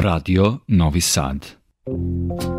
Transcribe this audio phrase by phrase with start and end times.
[0.00, 2.53] Radio Novi Sad.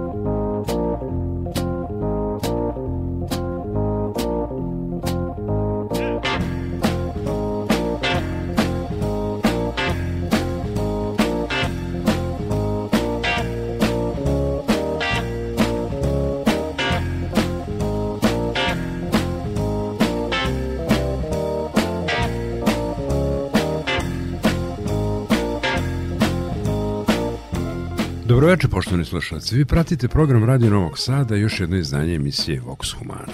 [28.46, 29.56] Dobroveče, poštovani slušalci.
[29.56, 33.34] Vi pratite program Radio Novog Sada i još jedno izdanje emisije Vox Humana.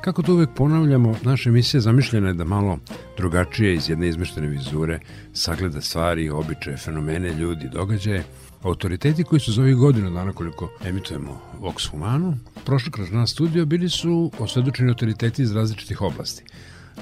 [0.00, 2.78] Kako to uvek ponavljamo, naša emisija zamišljena je da malo
[3.16, 5.00] drugačije iz jedne izmeštene vizure
[5.32, 8.24] sagleda stvari, običaje, fenomene, ljudi, događaje,
[8.62, 12.34] Autoriteti koji su za ovih godina dana koliko emitujemo Vox Humanu,
[12.64, 16.44] prošli kroz nas studio bili su osvedočeni autoriteti iz različitih oblasti.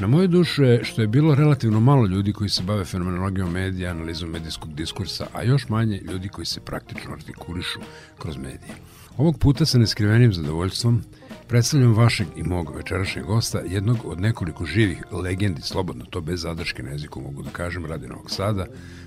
[0.01, 4.31] Na moje duše što je bilo relativno malo ljudi koji se bave fenomenologijom medija, analizom
[4.31, 7.81] medijskog diskursa, a još manje ljudi koji se praktično artikulišu
[8.19, 8.75] kroz medije.
[9.17, 11.03] Ovog puta sa neskrivenim zadovoljstvom
[11.49, 16.83] predstavljam vašeg i mog večerašnjeg gosta, jednog od nekoliko živih legendi, slobodno to bez zadrške
[16.83, 18.67] na jeziku mogu da kažem, radi Novog Sada,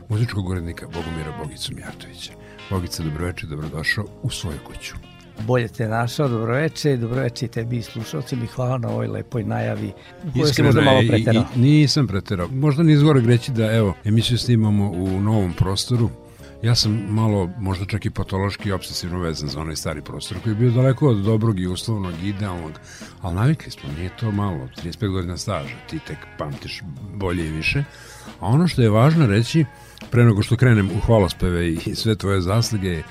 [0.09, 2.33] muzičkog urednika Bogomira Bogicu Mijatovića.
[2.69, 8.47] Bogica, dobroveče, dobrodošao u svoju kuću bolje te našao, dobroveče, dobroveče i tebi slušalci mi
[8.47, 11.43] hvala na ovoj lepoj najavi u kojoj se možda malo preterao.
[11.55, 12.47] I, i, nisam preterao.
[12.47, 16.09] Možda nije zgore reći da evo, emisiju snimamo u novom prostoru,
[16.65, 20.55] Ja sam malo, možda čak i patološki obsesivno vezan za onaj stari prostor koji je
[20.55, 22.71] bio daleko od dobrog i uslovnog, idealnog,
[23.21, 26.81] ali navikli smo, nije to malo, 35 godina staža, ti tek pamtiš
[27.13, 27.83] bolje i više.
[28.39, 29.65] A ono što je važno reći,
[30.11, 33.03] pre nego što krenem u hvalospeve i sve tvoje zasluge,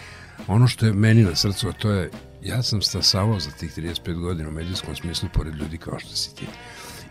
[0.47, 2.11] Ono što je meni na srcu, a to je,
[2.42, 6.37] ja sam stasavao za tih 35 godina u medijskom smislu pored ljudi kao što si
[6.37, 6.47] ti.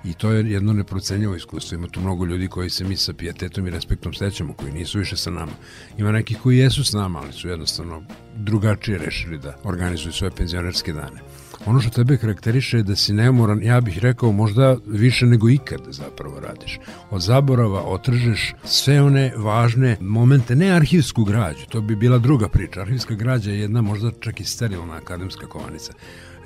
[0.04, 1.76] I to je jedno neprocenjivo iskustvo.
[1.76, 5.18] Ima tu mnogo ljudi koji se mi sa pijetetom i respektom sećamo, koji nisu više
[5.18, 5.52] sa nama.
[5.98, 8.04] Ima neki koji jesu s nama, ali su jednostavno
[8.36, 11.22] drugačije rešili da organizuju svoje penzionerske dane.
[11.66, 15.82] Ono što tebe karakteriše je da si nemoran, ja bih rekao možda više nego ikad
[15.90, 16.80] zapravo radiš.
[17.10, 22.82] Od zaborava otržeš sve one važne momente, ne arhivsku građu, to bi bila druga priča.
[22.82, 25.94] Arhivska građa je jedna možda čak i sterilna akademska kovanica.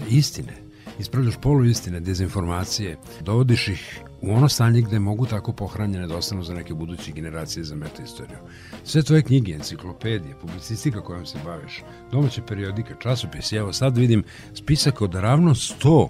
[0.09, 0.66] Istine,
[0.99, 6.53] ispravljaš poluistine, dezinformacije, dovodiš ih u ono stanje gde mogu tako pohranjene da ostanu za
[6.53, 8.37] neke buduće generacije za metaistoriju.
[8.83, 15.01] Sve tvoje knjige, enciklopedije, publicistika kojom se baviš, domaće periodike, časopisi, evo sad vidim spisak
[15.01, 16.07] od ravno 100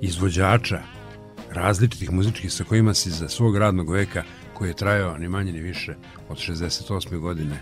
[0.00, 0.82] izvođača
[1.50, 4.22] različitih muzičkih sa kojima si za svog radnog veka
[4.54, 5.94] koji je trajao ni manje ni više
[6.28, 7.18] od 68.
[7.18, 7.56] godine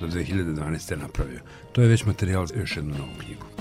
[0.00, 0.96] do 2012.
[0.96, 1.40] napravio.
[1.72, 3.55] To je već materijal za još jednu novu knjigu.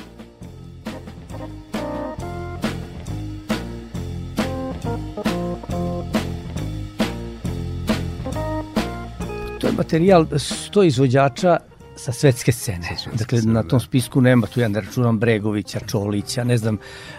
[9.77, 11.57] Materijal 100 izvođača
[11.95, 12.83] sa svetske scene.
[12.83, 13.85] Sa svetske dakle, scene, na tom da.
[13.85, 16.77] spisku nema, tu ja ne računam Bregovića, Čolića, ne znam,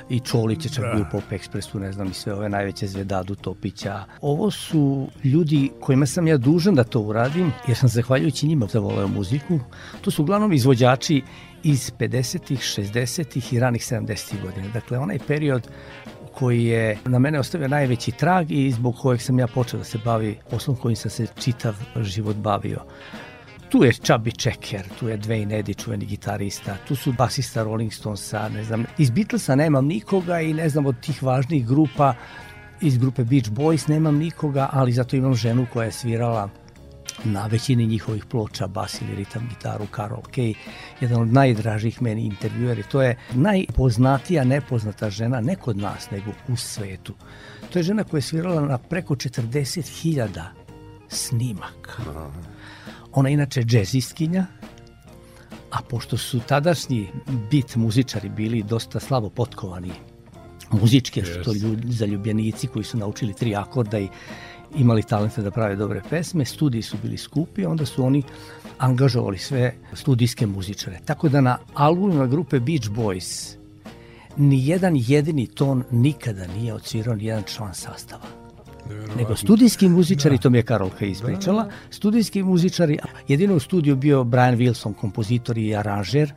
[0.08, 4.04] i Čolića čak bio u Pop Expressu, ne znam, i sve ove najveće zvedadu Topića.
[4.20, 9.08] Ovo su ljudi kojima sam ja dužan da to uradim, jer sam zahvaljujući njima zavoleo
[9.08, 9.60] muziku.
[10.00, 11.22] To su uglavnom izvođači
[11.62, 14.68] iz 50-ih, 60-ih i ranih 70-ih godina.
[14.72, 15.68] Dakle, onaj period
[16.38, 19.98] koji je na mene ostavio najveći trag i zbog kojeg sam ja počeo da se
[20.04, 22.80] bavi poslom kojim sam se čitav život bavio.
[23.68, 28.48] Tu je Chubby Checker, tu je Dwayne Eddy, čuveni gitarista, tu su basista Rolling Stonesa,
[28.48, 28.84] ne znam.
[28.98, 32.14] Iz Beatlesa nemam nikoga i ne znam od tih važnih grupa,
[32.80, 36.48] iz grupe Beach Boys nemam nikoga, ali zato imam ženu koja je svirala
[37.24, 40.54] na većini njihovih ploča, bas ili ritam gitaru, Carol Kay,
[41.00, 42.82] jedan od najdražih meni intervjueri.
[42.82, 47.14] To je najpoznatija nepoznata žena, ne kod nas, nego u svetu.
[47.72, 50.44] To je žena koja je svirala na preko 40.000
[51.08, 52.02] snimaka.
[53.12, 54.46] Ona je inače džezistkinja,
[55.70, 57.08] a pošto su tadašnji
[57.50, 59.92] bit muzičari bili dosta slabo potkovani
[60.70, 61.34] muzički, yes.
[61.34, 64.08] su to ljudi, zaljubljenici koji su naučili tri akorda i
[64.74, 68.22] imali talenta da prave dobre pesme, studiji su bili skupi, onda su oni
[68.78, 70.98] angažovali sve studijske muzičare.
[71.04, 73.56] Tako da na albumima grupe Beach Boys
[74.36, 78.24] ni jedan jedini ton nikada nije odsvirao ni jedan član sastava.
[79.16, 80.42] Nego studijski muzičari, da.
[80.42, 81.74] to mi je Karolka ispričala, da, da.
[81.90, 82.98] studijski muzičari,
[83.28, 86.32] jedino u studiju bio Brian Wilson, kompozitor i aranžer,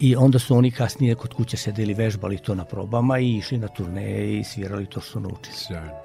[0.00, 3.68] I onda su oni kasnije kod kuće sedeli, vežbali to na probama i išli na
[3.68, 5.56] turneje i svirali to što su naučili.
[5.56, 6.03] Sjajno.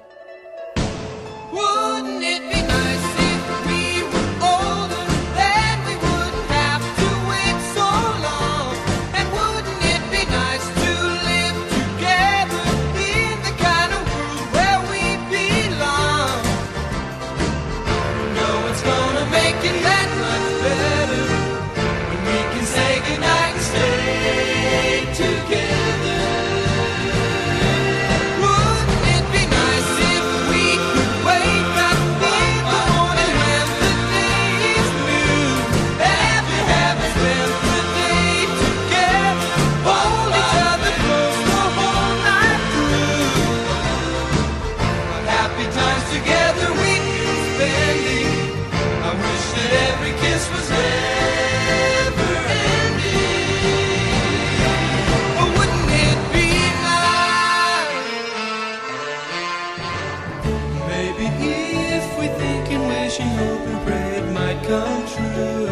[62.20, 65.66] we think and wish and hope and pray it might come true.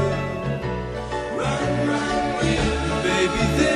[1.37, 3.68] Run, run, baby.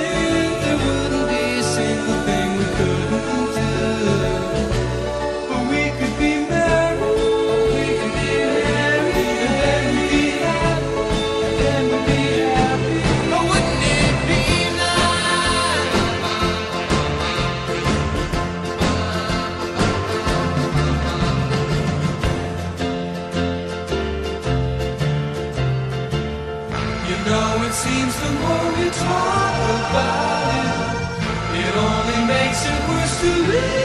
[33.22, 33.81] To live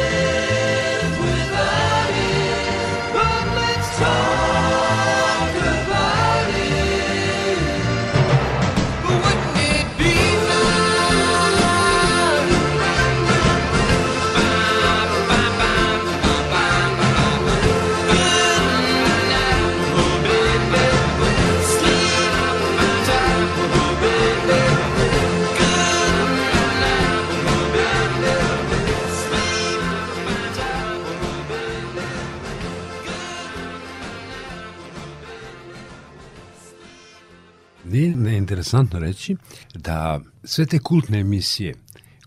[38.37, 39.35] Nije neinteresantno reći
[39.73, 41.73] da sve te kultne emisije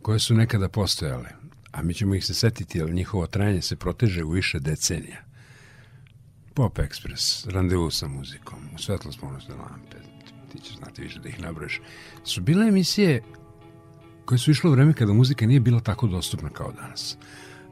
[0.02, 1.28] koje su nekada postojale,
[1.72, 5.22] a mi ćemo ih se setiti, jer njihovo trajanje se proteže u više decenija.
[6.54, 9.96] Pop Express, randevu sa muzikom, svetlost ponosne lampe,
[10.52, 11.80] ti ćeš znati više da ih nabrojiš,
[12.24, 13.22] su bile emisije
[14.24, 17.16] koje su išle u vreme kada muzika nije bila tako dostupna kao danas.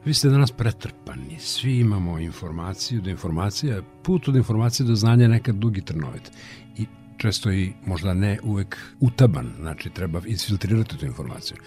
[0.05, 5.29] Vi ste danas pretrpani, svi imamo informaciju, da informacija, put od informacije do znanja je
[5.29, 6.31] nekad dugi trnovit.
[6.77, 6.85] I
[7.19, 11.57] često i možda ne uvek utaban, znači treba isfiltrirati tu informaciju.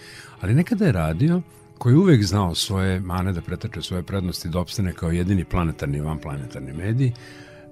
[0.41, 1.41] Ali nekada je radio
[1.77, 5.97] koji je uvek znao svoje mane da pretače svoje prednosti da opstane kao jedini planetarni
[5.97, 7.11] i vanplanetarni medij,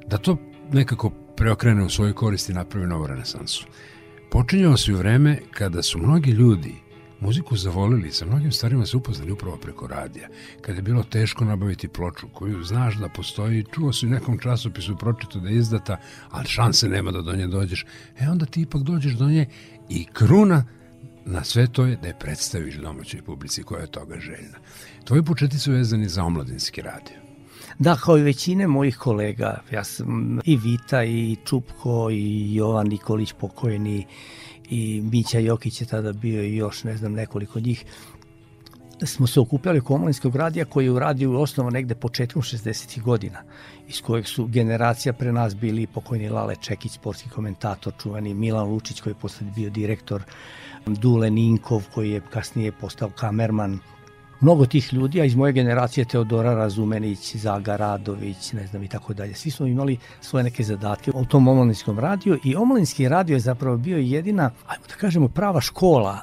[0.07, 0.37] da to
[0.71, 3.65] nekako preokrene u svojoj koristi i napravi novu renesansu.
[4.31, 6.75] Počinjao se u vreme kada su mnogi ljudi
[7.21, 10.27] muziku zavolili, sa mnogim starima se upoznali upravo preko radija.
[10.61, 14.97] Kada je bilo teško nabaviti ploču koju znaš da postoji, čuo si u nekom časopisu
[14.97, 15.97] pročito da je izdata,
[16.29, 17.85] ali šanse nema da do nje dođeš,
[18.19, 19.45] e onda ti ipak dođeš do nje
[19.89, 20.65] i kruna
[21.25, 24.57] na sve to je da je predstaviš domaćoj publici koja je toga željna.
[25.03, 27.15] Tvoji početi su vezani za omladinski radio.
[27.79, 33.33] Da, kao i većine mojih kolega, ja sam i Vita i Čupko i Jovan Nikolić
[33.33, 34.05] pokojeni
[34.71, 37.85] i Mića Jokić je tada bio i još ne znam nekoliko njih
[39.05, 43.01] smo se okupljali omladinskog radija koji je u osnovu negde početkom 60.
[43.01, 43.43] godina
[43.87, 49.01] iz kojeg su generacija pre nas bili pokojni Lale Čekić, sportski komentator, čuvani Milan Lučić
[49.01, 50.23] koji je posle bio direktor,
[50.85, 53.79] Dule Ninkov koji je kasnije postao kamerman,
[54.41, 59.13] mnogo tih ljudi, a iz moje generacije Teodora Razumenić, Zaga Radović, ne znam i tako
[59.13, 59.33] dalje.
[59.33, 63.77] Svi smo imali svoje neke zadatke u tom omladinskom radiju i omladinski radio je zapravo
[63.77, 66.21] bio jedina, ajmo da kažemo, prava škola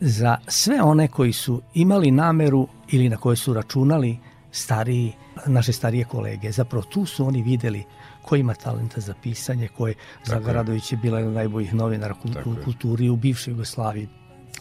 [0.00, 4.18] za sve one koji su imali nameru ili na koje su računali
[4.50, 5.12] stariji,
[5.46, 6.52] naše starije kolege.
[6.52, 7.84] Zapravo tu su oni videli
[8.22, 9.94] ko ima talenta za pisanje, ko je
[10.24, 14.08] Zaga Radović je bila jedna od najboljih novinara u kulturi u bivšoj Jugoslaviji.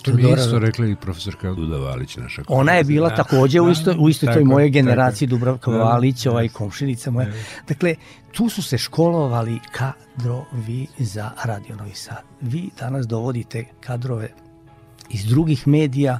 [0.01, 2.61] To bi isto rekli i profesorka Duda Valić, naša kolegica.
[2.61, 3.15] Ona je bila da.
[3.15, 7.27] takođe u istoj, u istoj toj moje generaciji, Dubravka da, Valić, ovaj komšinica moja.
[7.67, 7.95] Dakle,
[8.31, 12.23] tu su se školovali kadrovi za Radio Novi Sad.
[12.41, 14.29] Vi danas dovodite kadrove
[15.09, 16.19] iz drugih medija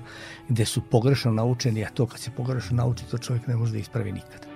[0.50, 3.78] gde su pogrešno naučeni, a to kad se pogrešno nauči, to čovjek ne može da
[3.78, 4.51] ispravi nikada.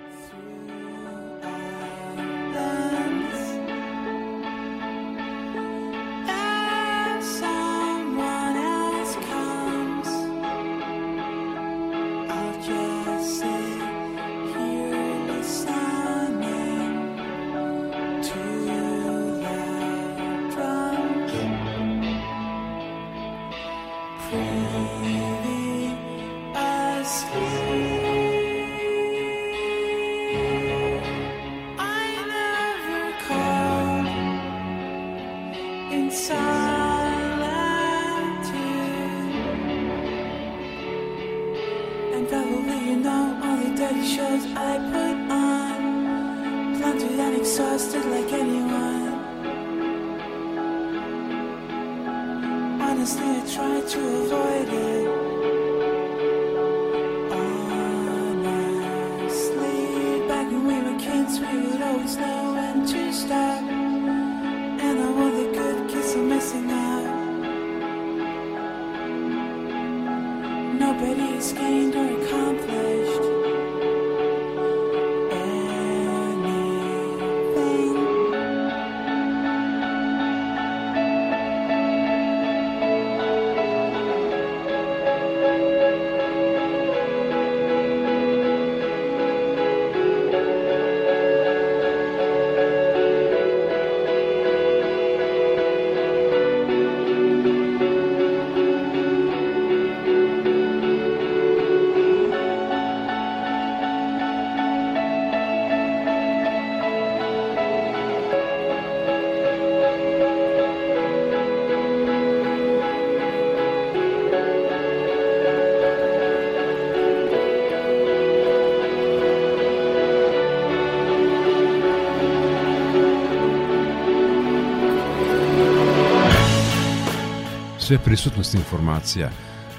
[127.86, 129.30] Sve prisutnost informacija,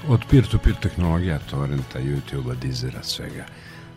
[0.08, 3.44] od peer-to-peer tehnologija, torrenta, YouTube-a, Deezera, svega.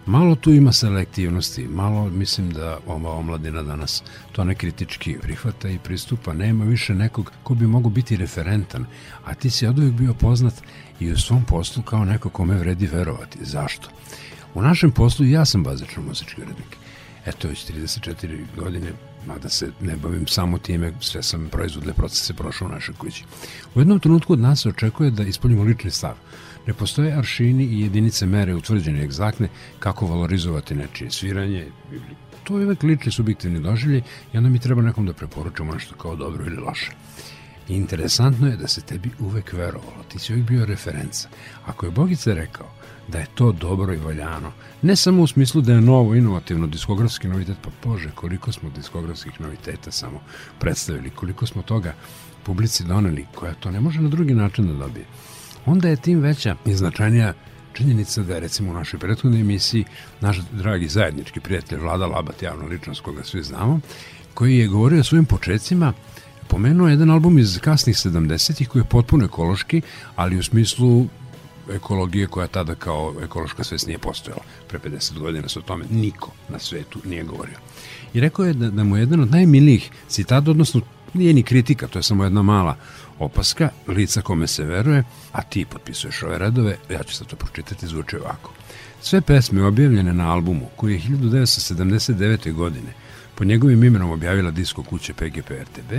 [0.06, 5.80] Malo tu ima selektivnosti, malo mislim da ova omladina danas to ne kritički prihvata i
[5.80, 6.34] pristupa.
[6.34, 8.86] Nema više nekog ko bi mogo biti referentan,
[9.26, 10.54] a ti si od uvijek bio poznat
[11.00, 13.38] i u svom poslu kao neko kome vredi verovati.
[13.42, 13.90] Zašto?
[14.54, 16.78] U našem poslu ja sam bazično muzički urednik.
[17.26, 18.92] Eto, već 34 godine,
[19.28, 23.24] mada se ne bavim samo time, sve sam proizvodne procese prošao u našoj kući.
[23.76, 26.16] U jednom trenutku od nas se očekuje da ispoljimo lični stav.
[26.68, 29.50] Ne postoje aršini i jedinice mere utvrđene egzaktne
[29.80, 31.68] kako valorizovati nečije sviranje.
[32.44, 34.02] To je uvek lični subjektivni doživljaj
[34.34, 36.92] i onda mi treba nekom da preporučamo nešto kao dobro ili loše.
[37.70, 41.30] I interesantno je da se tebi uvek verovalo, ti si uvek bio referenca.
[41.66, 42.68] Ako je Bogica rekao
[43.12, 44.52] da je to dobro i valjano,
[44.82, 49.42] ne samo u smislu da je novo, inovativno, diskografski novitet, pa bože, koliko smo diskografskih
[49.42, 50.20] noviteta samo
[50.60, 51.94] predstavili, koliko smo toga
[52.44, 55.06] publici doneli, koja to ne može na drugi način da dobije.
[55.66, 57.34] Onda je tim veća i značajnija
[57.74, 59.86] činjenica da je recimo u našoj prethodnoj emisiji
[60.22, 63.80] naš dragi zajednički prijatelj Vlada Labat, javna ličnost koga svi znamo,
[64.34, 65.94] koji je govorio o svojim početcima,
[66.48, 69.82] pomenuo jedan album iz kasnih 70-ih koji je potpuno ekološki,
[70.16, 71.08] ali u smislu
[71.76, 74.42] ekologije koja tada kao ekološka svest nije postojala.
[74.68, 77.58] Pre 50 godina se o tome niko na svetu nije govorio.
[78.14, 80.82] I rekao je da, da mu je jedan od najmilijih citata, odnosno
[81.14, 82.76] nije ni kritika, to je samo jedna mala
[83.20, 87.88] opaska, lica kome se veruje, a ti potpisuješ ove redove, ja ću sad to pročitati,
[87.88, 88.52] zvuče ovako.
[89.02, 92.54] Sve pesme objavljene na albumu, koji je 1979.
[92.54, 92.94] godine
[93.42, 95.92] po njegovim imenom objavila disko kuće PGP RTB,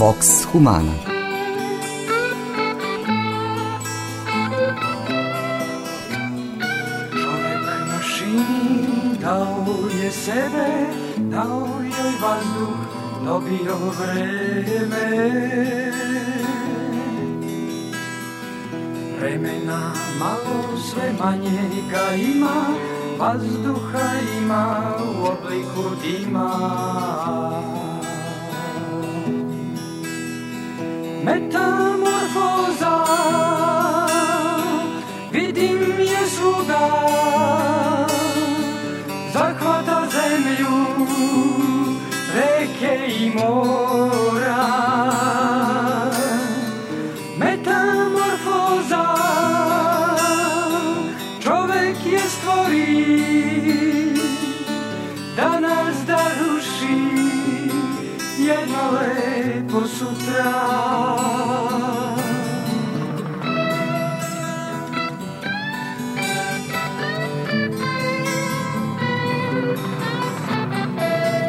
[0.00, 0.96] Vox Humana
[7.12, 9.66] Čovek mašini dao
[10.02, 10.68] je sebe,
[11.16, 12.78] dao joj vazduh,
[13.24, 15.06] dobio vreme.
[19.18, 22.66] Vremena malo sve manje ga ima,
[23.18, 26.50] vazduha ima u obliku dima.
[31.22, 32.09] mettiamo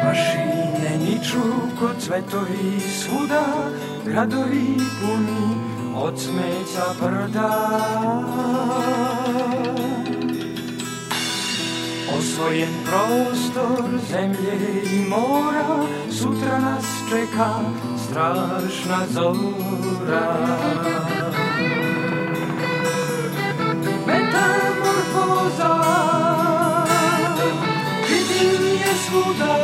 [0.04, 1.38] Mašine niču
[1.78, 3.44] kod cvetovi svuda,
[4.04, 7.50] gradovi puni od smeća brda.
[12.18, 17.60] Osvojen prostor zemlje i mora, sutra nas čeka
[18.12, 20.36] strašna zora.
[24.06, 25.74] Metamorfoza,
[28.08, 29.56] vidim je svuda,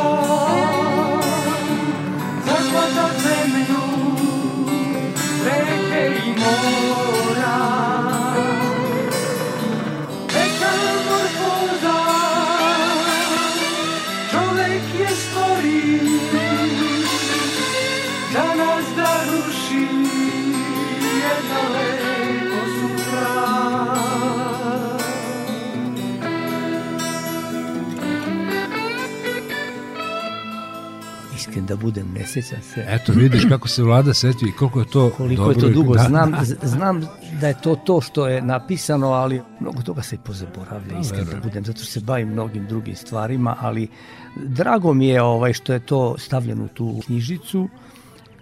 [31.69, 32.85] da budem, ne sjećam se.
[32.87, 35.55] Eto, vidiš kako se vlada setio i koliko je to Koliko dobro.
[35.55, 36.67] je to dugo, Da, znam, da.
[36.67, 37.01] znam
[37.41, 41.41] da je to to što je napisano, ali mnogo toga se i pozaboravlja, da verujem.
[41.43, 43.87] budem, zato što se bavim mnogim drugim stvarima, ali
[44.35, 47.69] drago mi je ovaj što je to stavljeno u tu knjižicu.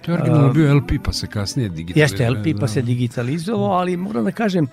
[0.01, 2.25] To je originalno bio LP, pa se kasnije digitalizovao.
[2.33, 2.67] Jeste LP pa da.
[2.67, 4.67] se digitalizovao, ali moram da kažem,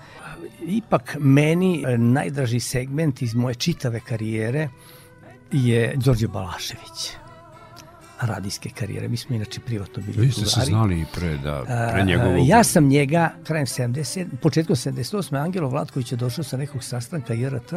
[0.61, 4.69] ipak meni e, najdraži segment iz moje čitave karijere
[5.51, 7.11] je Đorđe Balašević
[8.21, 9.07] radijske karijere.
[9.07, 12.47] Mi smo inače privatno bili Vi ste se znali i pre, da, pre njegovog...
[12.47, 15.43] Ja sam njega krajem 70, početkom 78.
[15.43, 17.73] Angelo Vlatković je došao sa nekog sastanka JRT,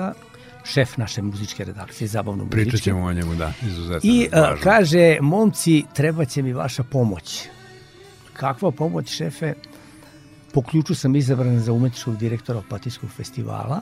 [0.64, 2.62] šef naše muzičke redakcije, zabavno muzičke.
[2.62, 4.10] Pričat ćemo o njemu, da, izuzetno.
[4.10, 7.48] I a, kaže, momci, treba će mi vaša pomoć.
[8.32, 9.54] Kakva pomoć, šefe?
[10.52, 13.80] Po ključu sam izabran za umetničkog direktora Opatijskog festivala.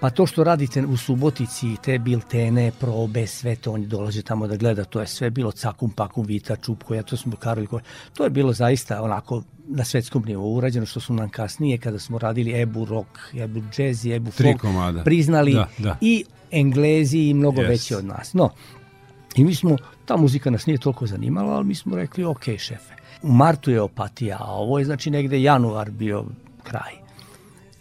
[0.00, 4.56] Pa to što radite u Subotici, te biltene, probe, sve to, oni dolaze tamo da
[4.56, 7.80] gleda, to je sve bilo cakum, pakum, vita, čupko, ja to smo Karol Ko-
[8.14, 12.18] To je bilo zaista onako na svetskom nivou urađeno, što su nam kasnije, kada smo
[12.18, 14.44] radili Ebu rock, Ebu jazz i Ebu folk,
[15.04, 15.96] priznali Da, da.
[16.00, 17.70] i Englezi i mnogo Jest.
[17.70, 18.34] veći od nas.
[18.34, 18.50] No,
[19.36, 22.94] i mi smo, ta muzika nas nije toliko zanimala, ali mi smo rekli, ok, šefe.
[23.22, 26.24] U martu je opatija, a ovo je znači negde januar bio
[26.62, 26.97] kraj.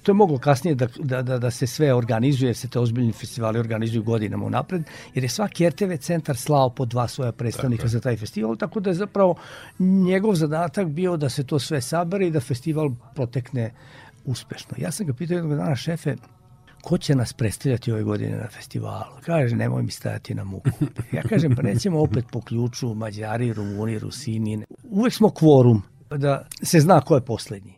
[0.08, 3.60] To je moglo kasnije da, da, da, da se sve organizuje, se te ozbiljni festivali
[3.60, 8.18] organizuju godinama unapred, jer je svaki RTV centar slao po dva svoja predstavnika za taj
[8.18, 9.36] festival, tako da je zapravo
[9.80, 13.74] njegov zadatak bio da se to sve sabere i da festival protekne
[14.26, 14.78] uspešno.
[14.78, 16.16] Ja sam ga pitao jednog dana, šefe,
[16.82, 19.20] ko će nas predstavljati ove godine na festivalu?
[19.26, 20.70] Kaže, nemoj mi stajati na muku.
[21.12, 24.66] Ja kažem, pa nećemo opet po ključu Mađari, Rumuni, Rusini.
[24.84, 27.77] Uvek smo kvorum da se zna ko je poslednji.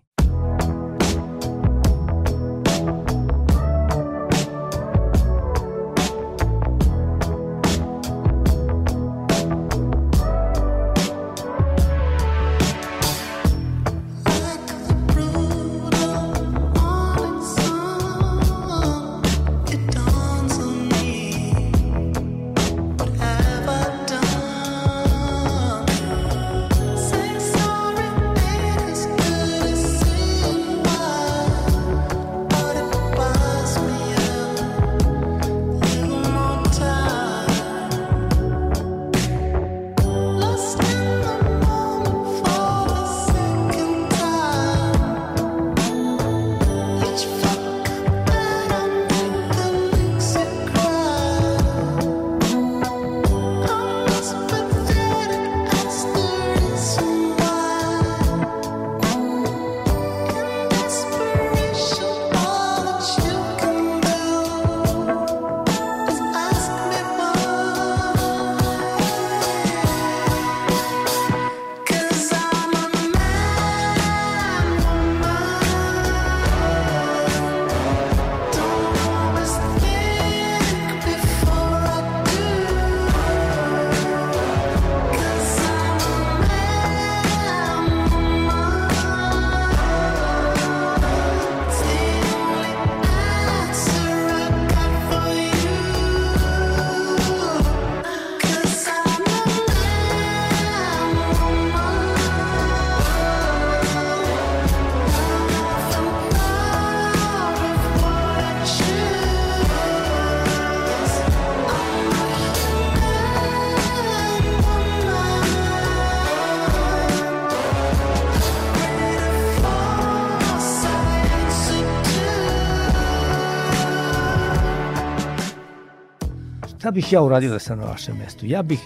[126.90, 128.46] Šta bih ja uradio da sam na vašem mestu?
[128.46, 128.80] Ja bih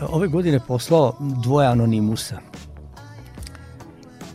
[0.00, 2.38] e, ove godine poslao dvoje anonimusa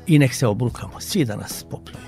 [0.08, 2.04] i nek se obrukamo, svi da nas popljuju.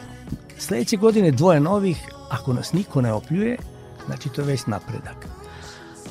[0.57, 1.97] Sledeće godine dvoje novih,
[2.29, 3.57] ako nas niko ne opljuje,
[4.05, 5.27] znači to je već napredak.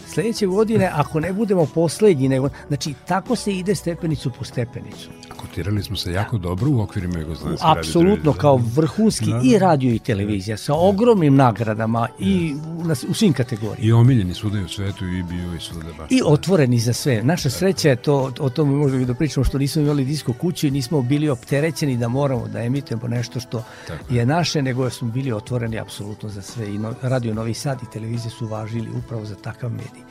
[0.07, 5.11] Sledeće godine, ako ne budemo poslednji, nego, znači tako se ide stepenicu po stepenicu.
[5.49, 9.43] Kotirali smo se jako dobro u okvirima Jugoslovenske radio Apsolutno, kao vrhunski Da, da.
[9.45, 13.87] i radio i televizija, sa ogromnim nagradama i u, u svim kategorijama.
[13.87, 16.11] I omiljeni svuda u svetu i bio i svuda baš.
[16.11, 17.23] I otvoreni za sve.
[17.23, 20.71] Naša sreća je to, o tome možemo da pričamo, što nismo imali disko kuću i
[20.71, 25.33] nismo bili opterećeni da moramo da emitujemo nešto što Tako je naše, nego smo bili
[25.33, 26.75] otvoreni apsolutno za sve.
[26.75, 30.03] I no, Radio Novi Sad i televizije su važili upravo za takav medij.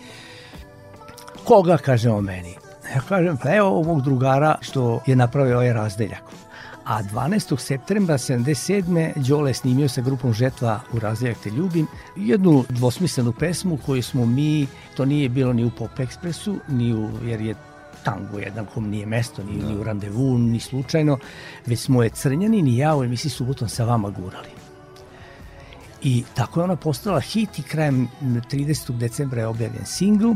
[1.44, 2.67] Koga, kaže o meni?
[2.96, 6.24] Ja kažem, pa evo ovog drugara što je napravio ovaj razdeljak.
[6.86, 7.58] A 12.
[7.60, 9.28] septembra 77.
[9.28, 14.68] Đole snimio sa grupom Žetva u razdeljak te ljubim jednu dvosmislenu pesmu koju smo mi,
[14.98, 17.56] to nije bilo ni u Pop Expressu, ni u, jer je
[18.04, 21.18] tango jedan kom nije mesto, ni, ni u randevu, ni slučajno,
[21.66, 24.50] već smo je Crnjanin i ja u emisiji Subotom sa vama gurali.
[26.04, 28.98] I tako je ona postala hit i krajem 30.
[28.98, 30.32] decembra je objavljen singl,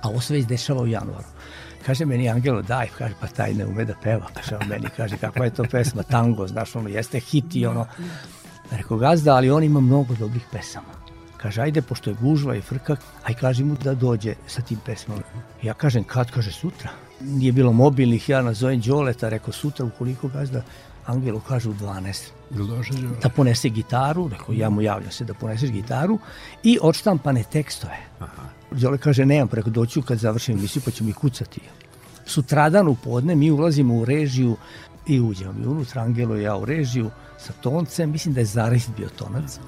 [0.00, 1.31] a ovo se već dešava u januaru.
[1.86, 4.26] Kaže meni Angelo, daj, kaže, pa taj ne ume da peva.
[4.34, 7.86] Kaže on meni, kaže, kakva je to pesma, tango, znaš, ono, jeste hit i ono.
[8.70, 10.94] Rekao, gazda, ali on ima mnogo dobrih pesama.
[11.36, 15.22] Kaže, ajde, pošto je gužva i frka, aj kaži mu da dođe sa tim pesmama.
[15.62, 16.30] Ja kažem, kad?
[16.30, 16.90] Kaže, sutra.
[17.20, 20.62] Nije bilo mobilnih, ja nazovem Đoleta, rekao, sutra, ukoliko gazda,
[21.06, 23.16] Angelo kaže u 12 Jel došao Đole?
[23.22, 26.18] da ponese gitaru, rekao ja mu javljam se da poneseš gitaru
[26.62, 27.96] i odštampane tekstove.
[28.18, 28.61] Aha.
[28.74, 31.60] Đole kaže nemam, preko doću kad završim emisiju pa ću mi kucati.
[32.26, 34.56] Sutradan u podne mi ulazimo u režiju
[35.06, 38.88] i uđemo mi unutra, Angelo i ja u režiju sa toncem, mislim da je Zaris
[38.96, 39.58] bio tonac.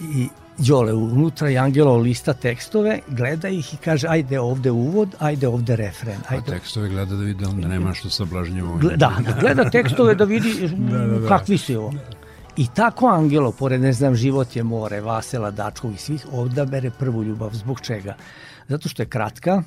[0.00, 5.48] I Đole unutra i Angelo lista tekstove, gleda ih i kaže ajde ovde uvod, ajde
[5.48, 6.18] ovde refren.
[6.28, 8.78] A Ajde tekstove gleda da vidi onda nema što sablažnjivo.
[8.78, 11.28] Gle- da, da, gleda tekstove da vidi da, da.
[11.28, 11.92] kakvi su ovo.
[12.56, 17.22] I tako Angelo, pored ne znam, život je more, Vasela, Dačkov i svih, odabere prvu
[17.22, 17.50] ljubav.
[17.54, 18.16] Zbog čega?
[18.68, 19.62] Zato što je kratka,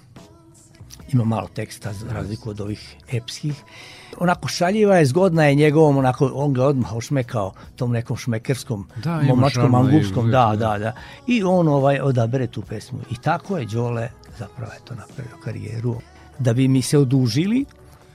[1.14, 3.64] ima malo teksta za razliku od ovih epskih.
[4.20, 9.22] Onako šaljiva je, zgodna je njegovom, onako, on ga odmah ošmekao tom nekom šmekerskom, Da,
[9.22, 10.56] momačkom, angupskom, da, da.
[10.56, 10.94] da, da.
[11.28, 13.00] I on ovaj odabere tu pesmu.
[13.12, 15.96] I tako je Đole zapravo eto napravio karijeru.
[16.40, 17.66] Da bi mi se odužili,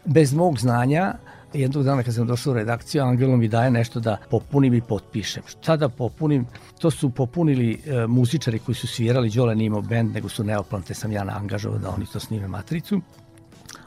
[0.05, 1.15] bez mog znanja,
[1.53, 5.43] jednog dana kad sam došao u redakciju, Angelo mi daje nešto da popunim i potpišem.
[5.47, 6.47] Šta da popunim?
[6.79, 10.95] To su popunili e, muzičari koji su svirali, Đole nije imao band, nego su Neoplante
[10.95, 13.01] sam ja angažovao da oni to snime matricu.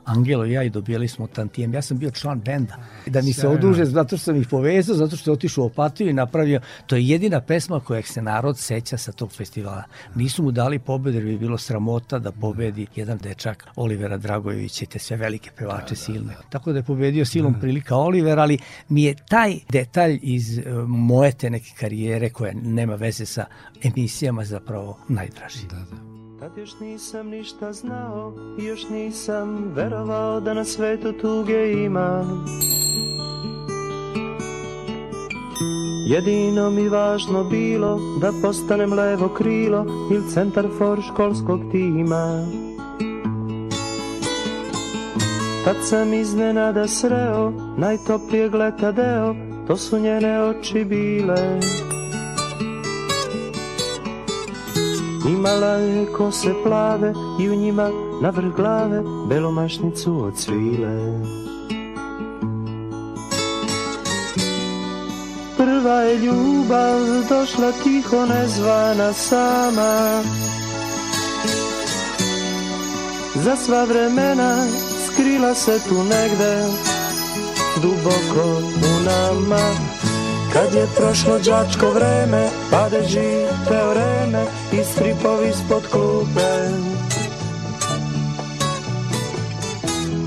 [0.05, 1.73] Angelo i ja i dobijali smo tantijem.
[1.73, 2.75] Ja sam bio član benda.
[3.05, 6.09] Da mi se oduže zato što sam ih povezao, zato što je otišao u Opatiju
[6.09, 6.61] i napravio.
[6.87, 9.83] To je jedina pesma kojeg se narod seća sa tog festivala.
[10.15, 14.87] Nisu mu dali pobedu jer bi bilo sramota da pobedi jedan dečak Olivera Dragojevića i
[14.87, 16.33] te sve velike pevače silne.
[16.49, 18.57] Tako da je pobedio silom prilika Oliver, ali
[18.89, 23.45] mi je taj detalj iz e, moje te neke karijere koja nema veze sa
[23.83, 25.67] emisijama zapravo najdraži.
[25.69, 26.10] Da, da.
[26.41, 32.25] Tad još nisam ništa znao još nisam verovao da na svetu tuge ima.
[36.07, 42.45] Jedino mi važno bilo da postanem levo krilo ili centar for školskog tima.
[45.65, 49.35] Tad sam iznenada sreo najtoplijeg leta deo,
[49.67, 51.59] to su njene oči bile
[55.29, 57.89] Imala je kose plave i u njima
[58.21, 61.21] na vrh glave belomašnicu od svile.
[65.57, 70.21] Prva je ljubav došla tiho nezvana sama
[73.35, 74.65] Za sva vremena
[75.07, 76.65] skrila se tu negde
[77.81, 80.00] Duboko u nama
[80.53, 86.51] Kad je prošlo đačko vreme, padeži teoreme i stripovi ispod klupe.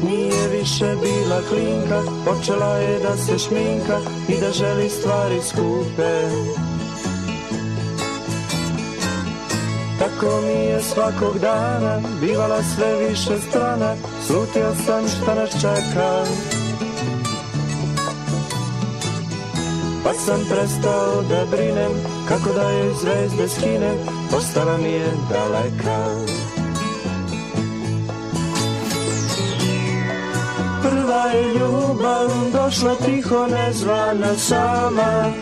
[0.03, 6.29] Nije više bila klinka, počela je da se šminka i da želi stvari skupe.
[9.99, 13.95] Tako mi je svakog dana bivala sve više strana,
[14.27, 16.25] slutio sam šta nas čeka.
[20.05, 21.93] Pa sam prestao da brinem
[22.29, 23.97] Kako da joj zvezde skinem
[24.31, 25.99] Postala mi je daleka.
[30.83, 35.33] Prva je ljubav Došla tiho nezvana sama.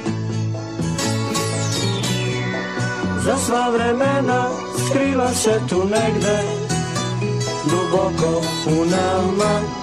[3.25, 4.49] Za sva vremena
[4.89, 6.43] Skrila se tu negde
[7.71, 9.82] Duboko u nama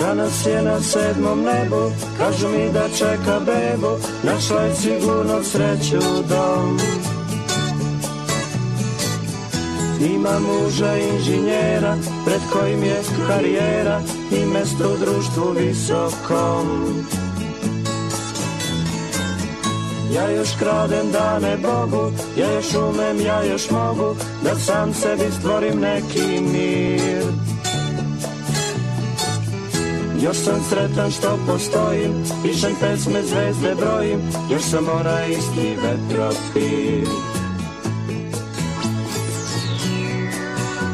[0.00, 6.78] Danas je na sedmom nebu, kažu mi da čeka bebu, našla je sigurno sreću dom.
[10.00, 16.66] Ima muža inženjera, pred kojim je karijera i mesto u društvu visokom.
[20.14, 25.80] Ja još kradem dane Bogu, ja još umem, ja još mogu, da sam sebi stvorim
[25.80, 27.24] neki mir.
[30.22, 37.08] Još sam sretan što postojim, pišem pesme, zvezde brojim, još sam onaj isti vetropir.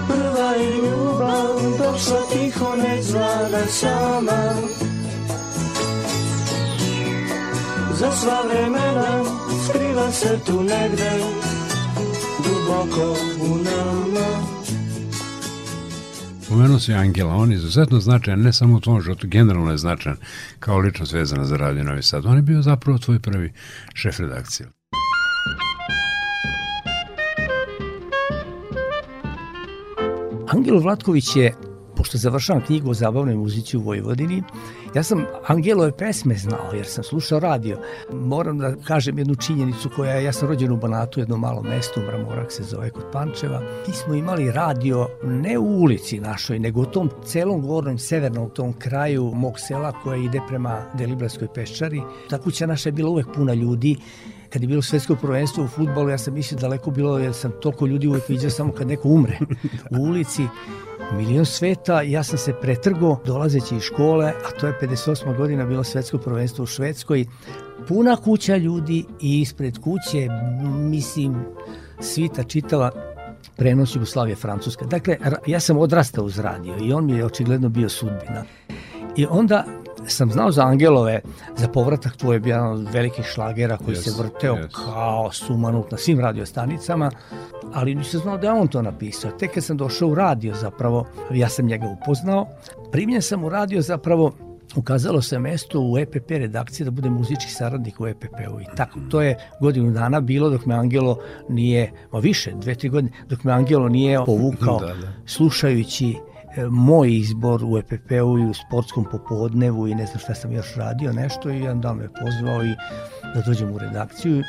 [0.09, 4.53] Prva je ljubav došla tiho, nezvana sama.
[7.93, 9.25] Za sva vremena
[9.69, 11.11] skriva se tu negde,
[12.45, 14.56] duboko u nama.
[16.49, 20.19] Pomenuo si Angela, on je izuzetno značajan, ne samo u tvom životu, generalno je značajan
[20.59, 22.27] kao ličnost vezana za Radio Novi Sad.
[22.27, 23.53] On je bio zapravo tvoj prvi
[23.95, 24.69] šef redakcije.
[30.49, 31.55] Angelo Vlatković je
[31.97, 34.43] pošto završavam knjigu o zabavnoj muzici u Vojvodini,
[34.95, 37.79] ja sam Angelove pesme znao jer sam slušao radio.
[38.13, 42.01] Moram da kažem jednu činjenicu koja je, ja sam rođen u Banatu, jedno malo mesto,
[42.01, 43.63] Mramorak se zove kod Pančeva.
[43.89, 48.73] Mi smo imali radio ne u ulici našoj, nego u tom celom gornjem severnom tom
[48.73, 52.03] kraju mog sela koja ide prema Deliblatskoj peščari.
[52.31, 53.97] Ta kuća naša je bila uvek puna ljudi
[54.57, 57.87] kad je bilo svetsko prvenstvo u futbolu, ja sam mislio daleko bilo, jer sam toliko
[57.87, 59.39] ljudi uvek viđao samo kad neko umre
[59.99, 60.43] u ulici.
[61.13, 65.37] Milion sveta, ja sam se pretrgo dolazeći iz škole, a to je 58.
[65.37, 67.27] godina bilo svetsko prvenstvo u Švedskoj.
[67.89, 70.29] Puna kuća ljudi i ispred kuće,
[70.79, 71.45] mislim,
[72.01, 72.91] svita čitava
[73.57, 74.85] prenos Jugoslavije Francuska.
[74.85, 75.17] Dakle,
[75.47, 78.45] ja sam odrastao uz radio i on mi je očigledno bio sudbina.
[79.17, 79.65] I onda
[80.09, 81.21] sam znao za Angelove,
[81.57, 84.69] za povratak tvoj je bio jedan od velikih šlagera koji Yes, se vrteo yes.
[84.73, 87.11] kao sumanut na svim radiostanicama,
[87.75, 89.31] ali nisam znao da je on to napisao.
[89.31, 92.49] Tek kad sam došao u radio zapravo, ja sam njega upoznao,
[92.93, 94.33] primljen sam u radio zapravo
[94.77, 99.23] ukazalo se mesto u EPP redakciji da bude muzički saradnik u EPP-u i tako to
[99.23, 103.53] je godinu dana bilo dok me Angelo nije, ma više, dve, tri godine, dok me
[103.53, 105.13] Angelo nije povukao Da, da.
[105.27, 106.17] slušajući
[106.71, 111.13] moj izbor u EPP-u i u sportskom popodnevu i ne znam šta sam još radio
[111.13, 112.75] nešto i jedan dan me pozvao i
[113.35, 114.43] da dođem u redakciju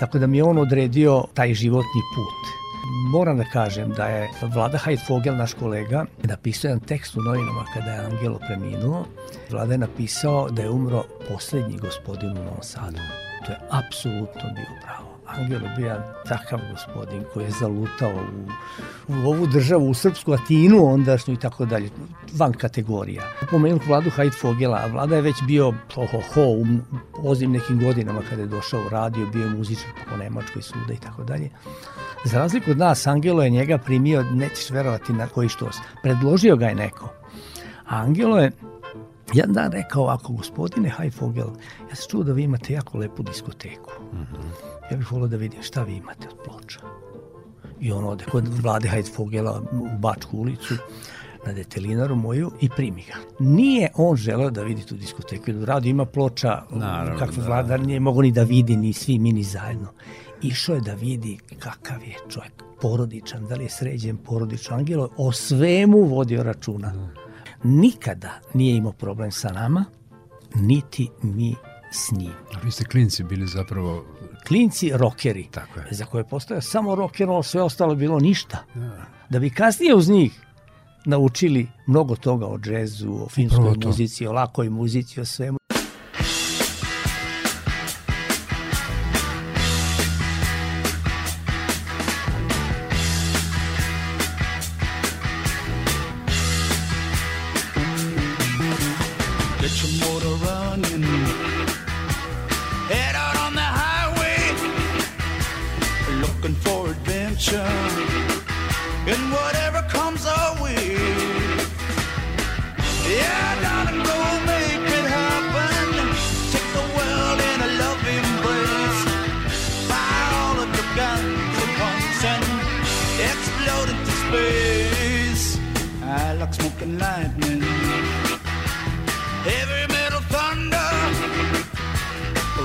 [0.00, 2.64] tako da mi je on odredio taj životni put.
[3.12, 7.90] Moram da kažem da je Vlada Hajdfogel, naš kolega, napisao jedan tekst u novinama kada
[7.90, 9.04] je Angelo preminuo.
[9.50, 12.98] Vlada je napisao da je umro poslednji gospodin u Novom Sadu.
[13.46, 15.03] To je apsolutno bio pravo.
[15.38, 15.96] Angel je bio
[16.28, 18.12] takav gospodin koji je zalutao
[19.08, 21.90] u, u ovu državu, u srpsku Atinu ondašnju i tako dalje,
[22.32, 23.22] van kategorija.
[23.50, 26.66] Pomenut vladu Hajdfogela, a vlada je već bio ho, ho, u
[27.24, 30.96] ozim nekim godinama kada je došao u radio, bio je muzičar po Nemačkoj suda i
[30.96, 31.50] tako dalje.
[32.24, 35.76] Za razliku od nas, Angelo je njega primio, nećeš verovati na koji štos.
[36.02, 37.08] Predložio ga je neko.
[37.88, 38.52] A Angelo je
[39.34, 41.48] jedan dan rekao ovako, gospodine Hajfogel,
[41.90, 43.92] ja sam čuo da vi imate jako lepu diskoteku.
[44.90, 46.80] Ja bih volio da vidim šta vi imate od ploča.
[47.80, 50.74] I on ode kod vlade Hajfogela u Bačku ulicu,
[51.46, 53.44] na detelinaru moju i primi ga.
[53.44, 57.46] Nije on želeo da vidi tu diskoteku, jer u radu ima ploča Naravno, kakve da.
[57.48, 59.88] vlada nije mogo ni da vidi, ni svi mi ni zajedno.
[60.42, 64.78] Išao je da vidi kakav je čovjek, porodičan, da li je sređen porodičan.
[64.78, 66.92] Angelo o svemu vodio računa.
[67.64, 69.84] Nikada nije imao problem sa nama,
[70.54, 71.54] niti mi
[71.92, 72.32] s njim.
[72.54, 74.04] A vi ste klinci bili zapravo
[74.46, 75.86] Klinci rokeri, Tako je.
[75.90, 78.64] za koje postoje samo rock and roll, sve ostalo bilo ništa.
[79.30, 80.40] Da bi kasnije uz njih
[81.04, 83.12] naučili mnogo toga o džezu,
[83.70, 83.88] o to.
[83.88, 85.58] muzici, o lakoj muzici, o svemu.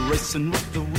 [0.09, 0.98] Racing with the wind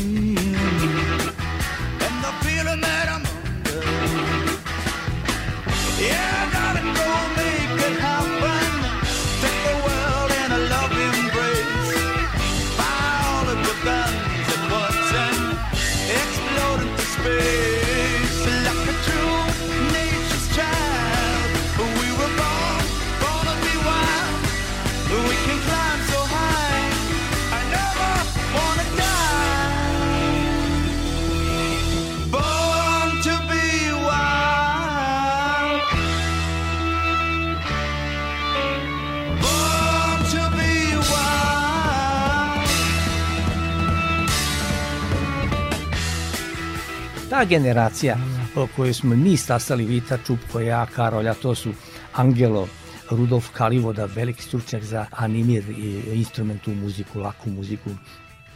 [47.40, 48.16] Ta generacija
[48.56, 51.70] o kojoj smo mi stasali, Vita, Čupko, ja, Karolja, to su
[52.14, 52.68] Angelo,
[53.10, 57.90] Rudolf Kalivoda, veliki stručnjak za animir i instrumentu muziku, laku muziku.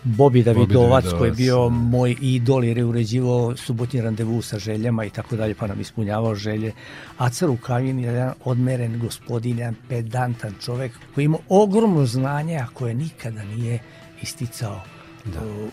[0.03, 1.69] Bobi Davidovac, koji je bio da.
[1.69, 6.35] moj idol jer je uređivao subotnji randevu sa željama i tako dalje, pa nam ispunjavao
[6.35, 6.73] želje.
[7.19, 13.45] Aca Rukavin je jedan odmeren gospodin, pedantan čovek koji ima ogromno znanje, a koje nikada
[13.45, 13.79] nije
[14.23, 14.81] isticao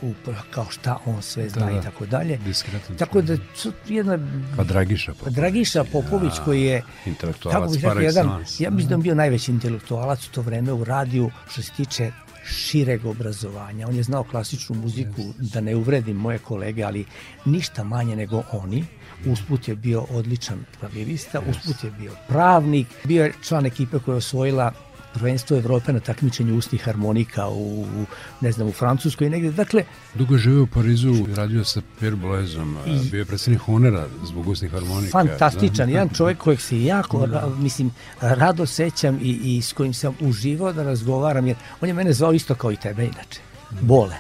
[0.02, 0.14] u, u-
[0.52, 1.80] kao šta on sve zna da.
[1.80, 2.38] i tako dalje.
[2.38, 4.20] Diskretan Tako da su jedna
[4.58, 5.14] Pa Dragiša.
[5.24, 5.30] Pa.
[5.30, 9.52] Dragiša Popović koji je intelektualac kako par rekao, jedan, ja mislim da on bio najveći
[9.52, 12.12] intelektualac u to vreme u radiju što se tiče
[12.46, 13.88] šireg obrazovanja.
[13.88, 17.06] On je znao klasičnu muziku, da ne uvredim moje kolege, ali
[17.46, 18.86] ništa manje nego oni.
[19.26, 24.18] Usput je bio odličan klavirista, usput je bio pravnik, bio je član ekipe koja je
[24.18, 24.74] osvojila
[25.14, 27.86] prvenstvo Evrope na takmičenju ustih harmonika u,
[28.42, 29.52] ne znam, u Francuskoj i negde.
[29.52, 29.84] Dakle,
[30.16, 32.80] Dugo je živeo u Parizu, radio sa Pierre Blaizom, a,
[33.12, 35.12] bio je predsednik Honera zbog usnih harmonika.
[35.12, 35.94] fantastičan, Da.
[35.94, 40.74] jedan čovjek kojeg se jako, ra- mislim, rado sećam i, i s kojim sam uživao
[40.74, 43.40] da razgovaram, jer on je mene zvao isto kao i tebe inače.
[43.82, 44.16] Bole.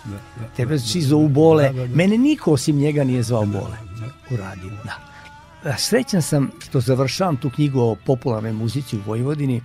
[0.56, 1.71] Tebe svi zovu Bole.
[1.93, 3.77] Mene niko osim njega nije zvao Bole
[4.32, 4.71] u radiju.
[4.84, 5.77] Da.
[5.77, 9.62] Srećan sam što završavam tu knjigu o popularnoj muzici u Vojvodini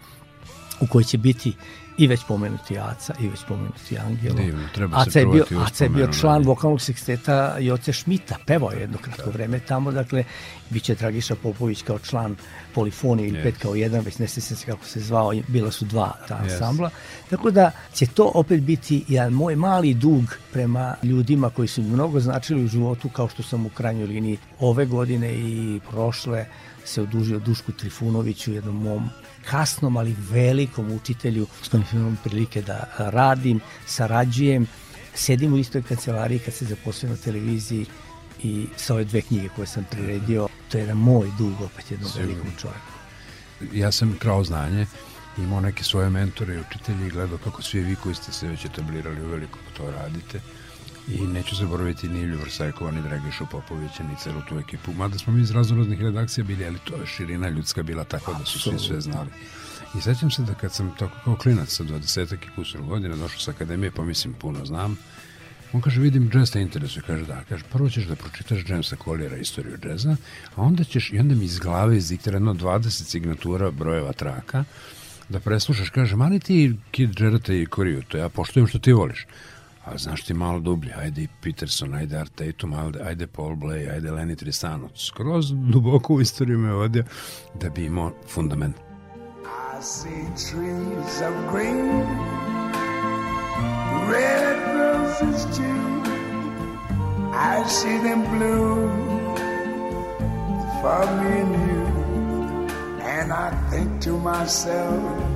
[0.80, 1.52] u kojoj će biti
[1.98, 4.36] i već pomenuti Aca i već pomenuti Angelo.
[4.36, 8.80] Divno, treba Aca je bio, Aca je bio član vokalnog seksteta Joce Šmita, pevao je
[8.80, 10.24] jedno kratko vreme tamo, dakle,
[10.70, 12.36] bit će Dragiša Popović kao član
[12.74, 13.42] polifonije ili Yes.
[13.42, 16.52] pet kao jedan, već ne se kako se zvao, bila su dva ta Yes.
[16.52, 16.90] ansambla.
[17.30, 22.20] Tako da će to opet biti jedan moj mali dug prema ljudima koji su mnogo
[22.20, 26.46] značili u životu, kao što sam u krajnjoj liniji ove godine i prošle
[26.84, 29.10] se odužio Dušku Trifunoviću, jednom mom
[29.50, 34.66] kasnom, ali velikom učitelju s kojim imam prilike da radim, sarađujem,
[35.14, 37.86] sedim u istoj kancelariji kad se zaposlio na televiziji
[38.42, 42.10] i sa ove dve knjige koje sam priredio, to je jedan moj dug opet jednom
[42.10, 42.32] Sigurno.
[42.32, 42.92] velikom čovjeku.
[43.72, 44.86] Ja sam krao znanje,
[45.38, 48.64] imao neke svoje mentore i učitelje i gledao kako svi vi koji ste se već
[48.64, 50.40] etablirali u veliko to radite.
[51.08, 54.92] I neću zaboraviti ni Ilju Vrsajkova, ni Dragišu Popovića, ni celu tu ekipu.
[54.92, 58.44] Mada smo mi iz raznoraznih redakcija bili, ali to je širina ljudska bila tako da
[58.44, 59.30] su svi sve znali.
[59.98, 63.38] I sećam se da kad sam tako kao klinac sa 20 i kusur godina došao
[63.38, 64.98] sa akademije, pa mislim puno znam,
[65.72, 67.02] On kaže, vidim, džez te interesuje.
[67.06, 67.42] Kaže, da.
[67.48, 70.16] Kaže, prvo ćeš da pročitaš Jamesa Colliera, istoriju džeza,
[70.54, 74.64] a onda ćeš, i onda mi iz glave izdiktira jedno 20 signatura brojeva traka,
[75.28, 79.26] da preslušaš, kaže, mali ti Kid Jarretta i Koriju, to ja poštujem što ti voliš.
[79.86, 84.10] A znaš ti malo dublje, ajde Peterson, ajde Art Tatum, ajde, ajde Paul Bley, ajde
[84.10, 84.88] Lenny Tristano.
[84.94, 87.04] Skroz duboko u istoriju me vodio
[87.54, 88.76] da bi imao fundament.
[89.76, 92.02] I see trees of green,
[94.10, 95.96] red roses too.
[97.32, 98.90] I see them bloom
[100.80, 101.86] for me and you.
[103.18, 105.35] And I think to myself,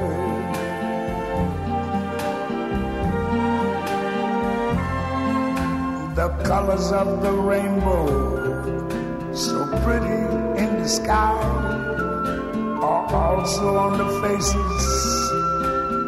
[6.21, 8.05] The colors of the rainbow,
[9.33, 10.21] so pretty
[10.61, 11.33] in the sky
[12.79, 14.83] are also on the faces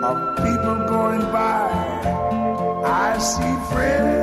[0.04, 1.66] of people going by.
[2.86, 4.23] I see friends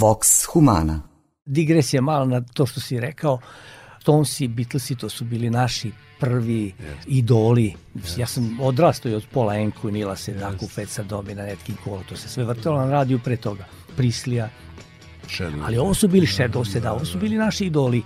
[0.00, 1.00] Vox Humana.
[1.46, 3.38] digresija mala na to što si rekao,
[4.00, 6.74] Stonesi, Beatlesi, to su bili naši prvi
[7.06, 7.74] idoli.
[8.16, 12.28] Ja sam odrastao i od Pola Enku, Nila Sedaku, Feca Dobina, Netkin Kola, to se
[12.28, 13.64] sve vrtelo na radiju pre toga.
[13.96, 14.48] Prislija,
[15.26, 15.64] Shadow.
[15.64, 18.02] ali ovo su bili Shadows, da, ovo su bili naši idoli.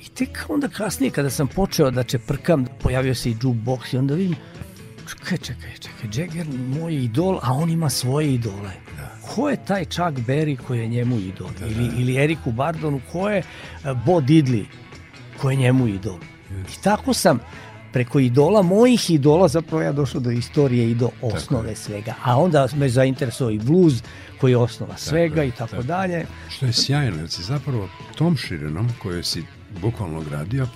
[0.00, 4.14] I tek onda kasnije kada sam počeo da čeprkam, pojavio se i jukebox i onda
[4.14, 4.36] vidim
[5.08, 6.46] čekaj, čekaj, čekaj, Jagger
[6.80, 8.89] moj idol, a on ima svoje idole.
[9.34, 11.48] Ko je taj Chuck Berry koji je njemu idol?
[11.60, 13.44] Ili, ili Eriku Bardonu, ko je eh,
[14.06, 14.64] Bo Diddley
[15.40, 16.18] koji je njemu idol?
[16.50, 17.38] I tako sam
[17.92, 22.14] preko idola, mojih idola, zapravo ja došao do istorije i do osnove svega.
[22.24, 24.02] A onda me zainteresovao i blues
[24.40, 26.26] koji je osnova svega i tako dalje.
[26.48, 29.44] Što je sjajno, jer si zapravo tom širinom koju si
[29.80, 30.66] bukvalno gradio,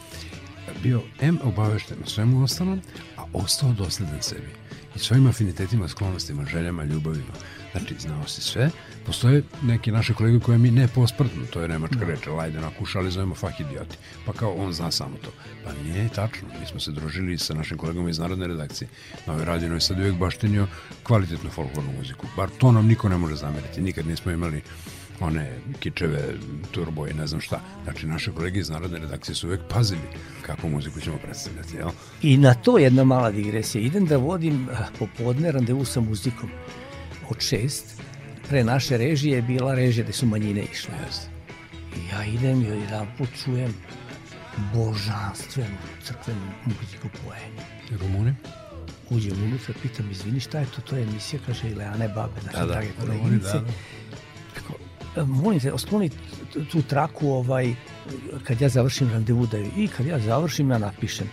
[0.82, 2.80] bio M obavešten o svemu ostalom,
[3.16, 4.63] a ostao dosledan sebi.
[4.96, 7.32] I svojim afinitetima, sklonostima, željama, ljubavima.
[7.72, 8.70] Znači, znao si sve.
[9.06, 12.98] Postoje neki naše kolege koje mi ne posprdnu, to je nemačka reč, lajde na kuša,
[12.98, 13.96] ali zovemo fak idioti.
[14.26, 15.30] Pa kao on zna samo to.
[15.64, 16.48] Pa nije tačno.
[16.60, 18.88] Mi smo se družili sa našim kolegama iz Narodne redakcije.
[19.26, 20.66] Na ovoj radio Novi Sad uvijek baštenio
[21.02, 22.26] kvalitetnu folklornu muziku.
[22.36, 23.80] Bar to nam niko ne može zameriti.
[23.80, 24.62] Nikad nismo imali
[25.20, 26.34] one kičeve,
[26.70, 27.60] turbo i ne znam šta.
[27.84, 30.00] Znači, naše kolege iz Narodne redakcije su uvek pazili
[30.42, 31.90] kakvu muziku ćemo predstavljati, jel?
[32.22, 33.82] I na to jedna mala digresija.
[33.82, 36.50] Idem da vodim ah, popodne randevu sa muzikom
[37.28, 38.00] od šest.
[38.48, 40.94] Pre naše režije je bila režija gde su manjine išle.
[41.96, 43.74] I ja idem i jedan put čujem
[44.74, 47.62] božanstvenu crkvenu muziku poenju.
[48.00, 48.34] Rumuni?
[49.10, 52.66] Uđem unutra, pitam, izvini šta je to, to je emisija, kaže Ileane Babe, naše Da,
[52.66, 53.52] da, drage Rumuni, koleginice.
[53.52, 53.72] da, da.
[55.16, 56.10] Rekao, "E, molim te, oskloni
[56.72, 57.74] tu traku ovaj,
[58.44, 61.30] kad ja završim randevu da i kad ja završim ja napišem.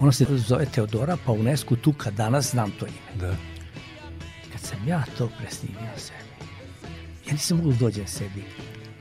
[0.00, 3.20] Ona se zove Teodora Paunescu Tuka, danas znam to ime.
[3.20, 3.36] Da.
[4.52, 6.46] Kad sam ja to presnimio sebi,
[7.26, 8.44] ja nisam mogu da dođem sebi.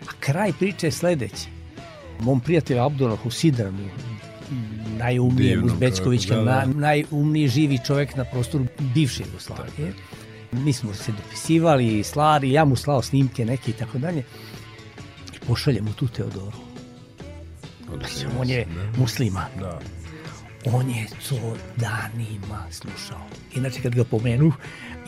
[0.01, 1.47] A kraj priče je sledeći.
[2.19, 3.89] Mom prijatelju Abdullahu Sidranu,
[4.97, 6.65] najumnijem Divnom uzbečkovićkom, da, da.
[6.65, 9.93] na, najumniji živi čovek na prostoru bivše Jugoslavije.
[10.63, 14.23] Mi smo se dopisivali, slali, ja mu slao snimke neke i tako dalje.
[15.35, 16.57] I pošaljem mu tu Teodoru.
[18.01, 19.49] Mislim, on je musliman.
[19.59, 19.79] Da.
[20.65, 23.21] On je to danima slušao.
[23.55, 24.51] Inače, kad ga pomenu,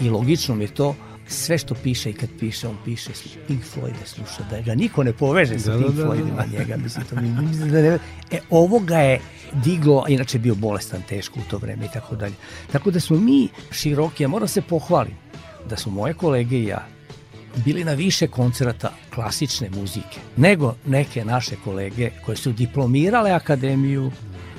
[0.01, 0.95] i logično mi je to,
[1.27, 3.11] sve što piše i kad piše, on piše
[3.47, 6.35] Pink Floyd sluša, da ga niko ne poveže sa Da, da, Pink da, da, Floydima
[6.35, 6.57] da.
[6.59, 7.99] njega, mislim, to mi, mislim da ne,
[8.31, 9.21] e, ovo ga je
[9.53, 12.35] diglo, inače bio bolestan teško u to vreme i tako dalje.
[12.71, 15.13] Tako da smo mi široki, ja moram se pohvalim,
[15.68, 16.88] da su moje kolege i ja
[17.65, 24.11] bili na više koncerata klasične muzike nego neke naše kolege koje su diplomirale akademiju,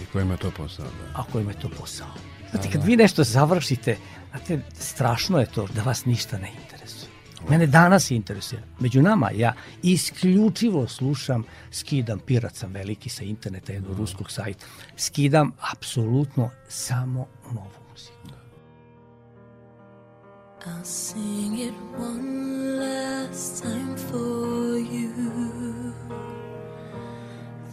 [0.02, 1.20] I kojima je to posao, da.
[1.20, 2.06] a kojima je to posao.
[2.50, 3.96] Znate, kad vi nešto završite,
[4.30, 7.10] znate, strašno je to da vas ništa ne interesuje.
[7.48, 8.62] Mene danas interesuje.
[8.80, 15.52] Među nama ja isključivo slušam, skidam, pirat sam veliki sa interneta jednog ruskog sajta, skidam
[15.72, 18.37] apsolutno samo novu muziku.
[20.66, 25.94] I'll sing it one last time for you.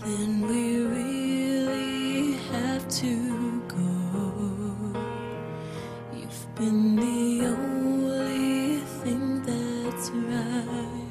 [0.04, 3.90] Then we really have to go.
[6.16, 11.10] You've been the only thing that's right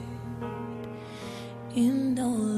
[1.75, 2.54] in our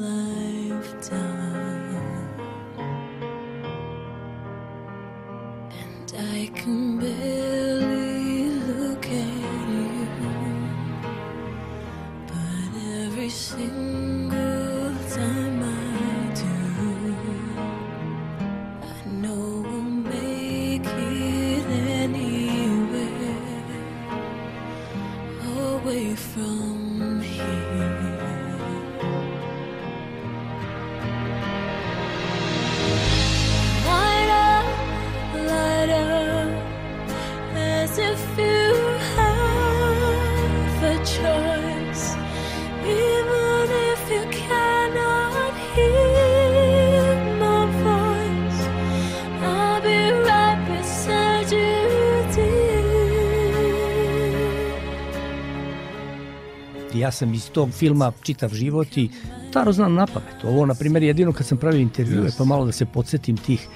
[57.06, 59.10] Ja sam iz tog filma čitav život i
[59.50, 60.44] staro znam na pamet.
[60.44, 63.68] Ovo, na primjer, jedino kad sam pravio intervjue, pa malo da se podsjetim tih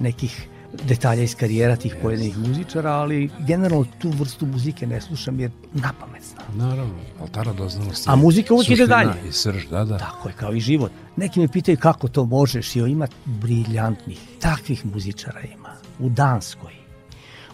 [0.00, 0.48] nekih
[0.88, 5.92] detalja iz karijera tih pojedinih muzičara, ali generalno tu vrstu muzike ne slušam jer na
[6.00, 6.68] pamet znam.
[6.68, 8.10] Naravno, altara doznalosti.
[8.10, 9.28] A muzika uvijek ide dalje.
[9.28, 9.98] I srž, da, da.
[9.98, 10.92] Tako je, kao i život.
[11.16, 15.70] Neki me pitaju kako to možeš, jo ima briljantnih, takvih muzičara ima.
[15.98, 16.81] U Danskoj,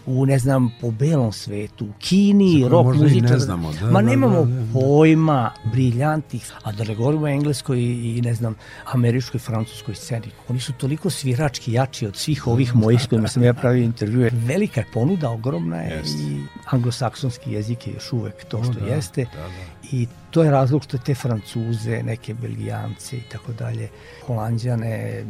[0.09, 4.07] u ne znam, po belom svetu, u Kini, rock i ne znamo, da, Ma da,
[4.07, 4.73] nemamo da, da.
[4.73, 8.55] pojma briljantnih, a da ne govorimo o engleskoj i, ne znam,
[8.85, 10.27] američkoj, francuskoj sceni.
[10.49, 14.29] Oni su toliko svirački jači od svih ovih mojih s kojima sam ja pravio intervjue.
[14.33, 16.23] Velika je ponuda, ogromna je Jeste.
[16.23, 19.25] i anglosaksonski jezik je još uvek to što da, jeste.
[19.33, 19.79] da, da.
[19.91, 23.89] I to je razlog što te Francuze, neke Belgijance i tako dalje,
[24.25, 25.25] Holandjane,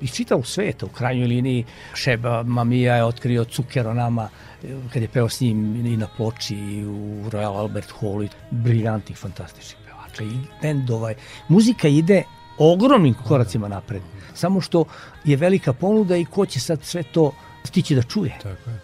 [0.00, 1.64] iz čitavog sveta, u krajnjoj liniji
[1.94, 4.28] Šeba Mamija je otkrio Cukero nama
[4.64, 8.28] e, kad je peo s njim i na ploči i u Royal Albert Hallu i
[8.50, 11.12] briljantnih, fantastičnih pevača i bendova.
[11.48, 12.22] Muzika ide
[12.58, 14.02] ogromnim koracima napred.
[14.34, 14.84] Samo što
[15.24, 17.32] je velika ponuda i ko će sad sve to
[17.64, 18.38] stići da čuje.
[18.42, 18.80] Tako je.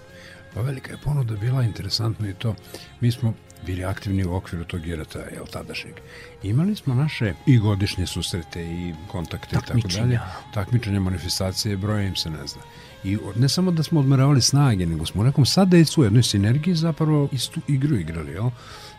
[0.55, 2.55] Pa velika je ponuda bila interesantno i to.
[3.01, 3.35] Mi smo
[3.67, 5.95] bili aktivni u okviru tog irata, jel, tadašnjeg.
[6.43, 10.21] Imali smo naše i godišnje susrete i kontakte i tako dalje.
[10.55, 11.01] Takmičenja.
[11.01, 12.63] Manifestacije, broja im se ne zna.
[13.05, 16.75] I ne samo da smo odmeravali snage, nego smo u nekom sadejcu, u jednoj sinergiji
[16.75, 18.51] zapravo istu igru igrali, jel?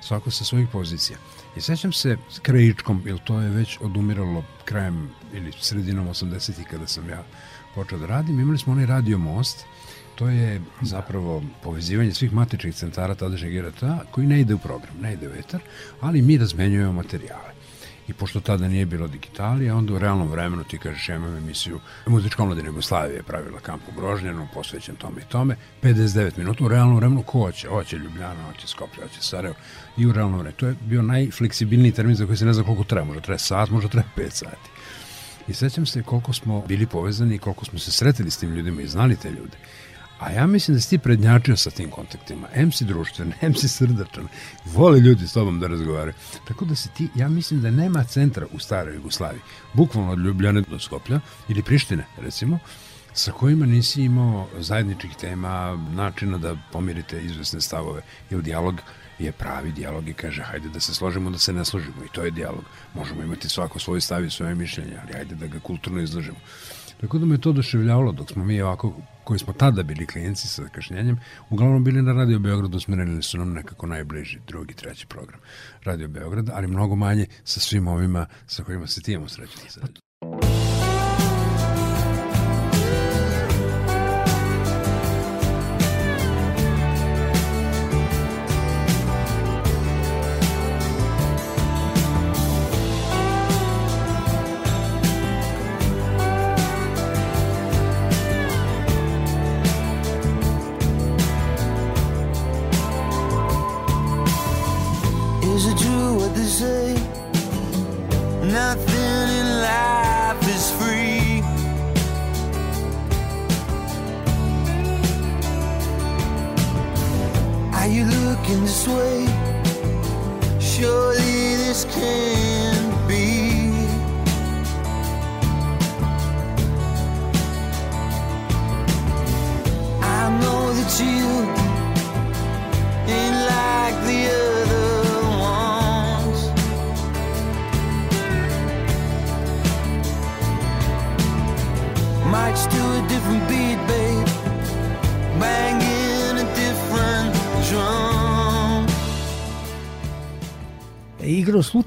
[0.01, 1.17] Svako sa svojih pozicija.
[1.57, 6.87] I sećam se s krajičkom, jer to je već odumiralo krajem ili sredinom 80-ih kada
[6.87, 7.23] sam ja
[7.75, 9.65] počeo da radim, imali smo onaj radio most,
[10.15, 15.13] To je zapravo povezivanje svih matičnih centara tadašnjeg IRTA koji ne ide u program, ne
[15.13, 15.61] ide u etar,
[16.01, 17.53] ali mi razmenjujemo materijale.
[18.07, 21.79] I pošto tada nije bilo digitalije, onda u realnom vremenu ti kažeš ja imam emisiju
[22.07, 26.67] Muzička omladina Jugoslavije je pravila kamp u Grožnjanu, posvećen tome i tome, 59 minuta u
[26.67, 29.55] realnom vremenu ko hoće, hoće Ljubljana, hoće Skoplje, hoće Sarajevo
[29.97, 30.57] i u realnom vremenu.
[30.57, 33.69] To je bio najfleksibilniji termin za koji se ne zna koliko treba, možda treba sat,
[33.69, 34.69] možda treba 5 sati.
[35.47, 38.81] I sećam se koliko smo bili povezani i koliko smo se sretili s tim ljudima
[38.81, 39.57] i znali te ljude.
[40.23, 42.47] A ja mislim da si ti prednjačio sa tim kontaktima.
[42.53, 44.27] M si društven, M si srdačan.
[44.65, 46.13] Vole ljudi s tobom da razgovaraju.
[46.47, 49.41] Tako da si ti, ja mislim da nema centra u staroj Jugoslaviji.
[49.73, 52.59] Bukvalno od Ljubljane do Skoplja ili Prištine, recimo,
[53.13, 58.01] sa kojima nisi imao zajedničkih tema, načina da pomirite izvesne stavove.
[58.29, 58.75] Jer dijalog
[59.19, 62.23] je pravi dijalog i kaže hajde da se složimo, da se ne složimo i to
[62.23, 62.63] je dijalog.
[62.93, 66.37] Možemo imati svako svoj stav i svoje mišljenje, ali hajde da ga kulturno izložimo.
[67.01, 68.93] Tako da me to doševljavalo dok smo mi ovako,
[69.23, 71.19] koji smo tada bili klijenci sa kašnjenjem,
[71.49, 75.39] uglavnom bili na Radio Beogradu, smerili su nam nekako najbliži drugi, treći program
[75.83, 79.69] Radio Beograda, ali mnogo manje sa svim ovima sa kojima se ti imamo srećati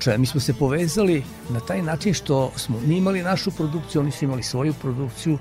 [0.07, 4.01] Igro slučaja, mi smo se povezali na taj način što smo mi imali našu produkciju,
[4.01, 5.39] oni su imali svoju produkciju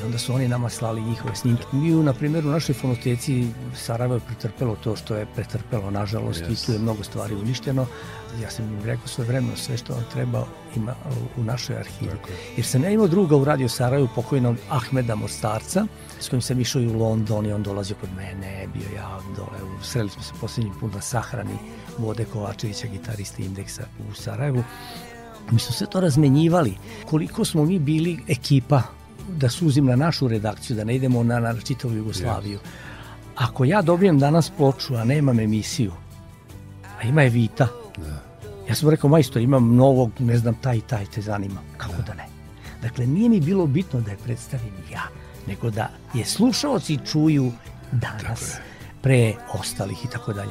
[0.00, 1.64] i onda su oni nama slali njihove snimke.
[1.72, 6.42] Mi, u, na primjer, u našoj fonoteci Sarajevo je pretrpelo to što je pretrpelo, nažalost,
[6.42, 6.52] Yes.
[6.62, 7.86] i tu je mnogo stvari uništeno.
[8.42, 10.94] Ja sam im rekao svoje vremeno, sve što vam treba ima
[11.36, 12.10] u našoj arhivi.
[12.56, 15.86] Jer sam ja imao druga u Radio Sarajevu, pokojnog Ahmeda Mostarca,
[16.20, 19.78] s kojim sam išao i u London i on dolazio kod mene, bio ja dole,
[19.82, 21.56] sreli smo se posljednji put na sahrani
[21.98, 24.64] Vode Kovačevića, gitariste Indeksa u Sarajevu.
[25.50, 26.74] Mi smo sve to razmenjivali.
[27.06, 28.82] Koliko smo mi bili ekipa
[29.28, 32.58] da suzim na našu redakciju, da ne idemo na, na čitavu Jugoslaviju.
[33.36, 35.92] Ako ja dobijem danas ploču, a nemam emisiju,
[37.00, 37.68] a ima je Vita,
[38.68, 41.60] ja sam rekao, majstor, imam novog, ne znam, taj i taj, te zanima.
[41.76, 42.26] Kako da ne?
[42.82, 45.02] Dakle, nije mi bilo bitno da je predstavim ja,
[45.46, 47.52] nego da je slušalci čuju
[47.92, 48.56] danas
[49.02, 50.50] pre ostalih i tako dalje.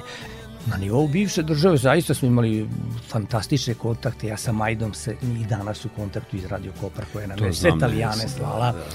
[0.65, 2.69] Na nivou bivše države zaista smo imali
[3.07, 4.27] fantastične kontakte.
[4.27, 7.53] Ja sa Majdom se i danas u kontaktu iz Radio Kopra koja nam To je
[7.53, 8.71] sve da Italijane da, slala.
[8.71, 8.85] da.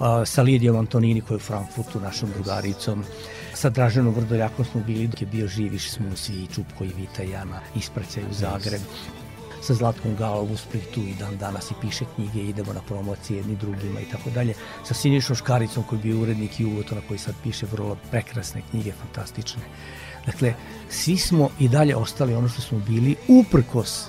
[0.00, 3.04] A, sa Lidijom Antonini koja je u Frankfurtu, našom drugaricom.
[3.54, 7.22] Sa Draženom Vrdoljakom smo bili dok je bio živiš smo svi i Čupko i Vita
[7.22, 8.80] i Jana ispraćaju u Zagreb.
[9.62, 13.56] Sa Zlatkom Galom u Splitu i dan danas i piše knjige, idemo na promocije jedni
[13.56, 14.54] drugima i tako dalje.
[14.84, 19.62] Sa Sinišom Škaricom koji je bio urednik Jugotona koji sad piše vrlo prekrasne knjige, fantastične.
[20.26, 20.54] Dakle,
[20.90, 24.04] svi smo i dalje ostali ono što smo bili uprkos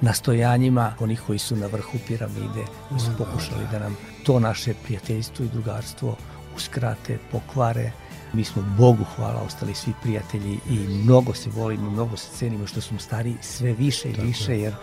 [0.00, 5.44] nastojanjima onih koji su na vrhu piramide, koji su pokušali da nam to naše prijateljstvo
[5.44, 6.16] i drugarstvo
[6.56, 7.92] uskrate, pokvare.
[8.32, 12.80] Mi smo Bogu hvala ostali svi prijatelji i mnogo se volimo, mnogo se cenimo što
[12.80, 14.74] smo stari sve više i više, jer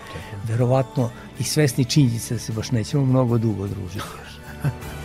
[0.44, 1.10] verovatno
[1.40, 4.06] i svesni činjenice da se baš nećemo mnogo dugo družiti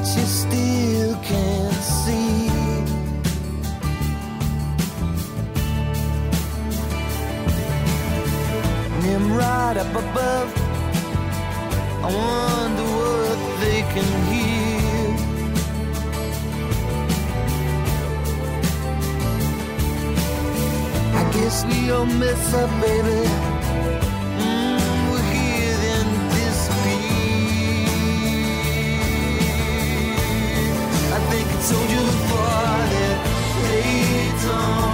[0.00, 2.48] that you still can't see?
[9.02, 10.48] Nimrod up above
[12.02, 15.10] I wonder what they can hear.
[21.14, 23.49] I guess we all mess up, baby.
[31.68, 33.18] Told you before that
[33.62, 34.90] They it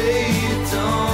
[0.00, 1.09] say you don't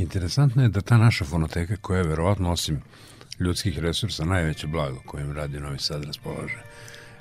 [0.00, 2.80] Interesantno je da ta naša fonoteka koja je verovatno osim
[3.38, 6.62] ljudskih resursa najveće blago kojim radi Novi Sad raspolaže.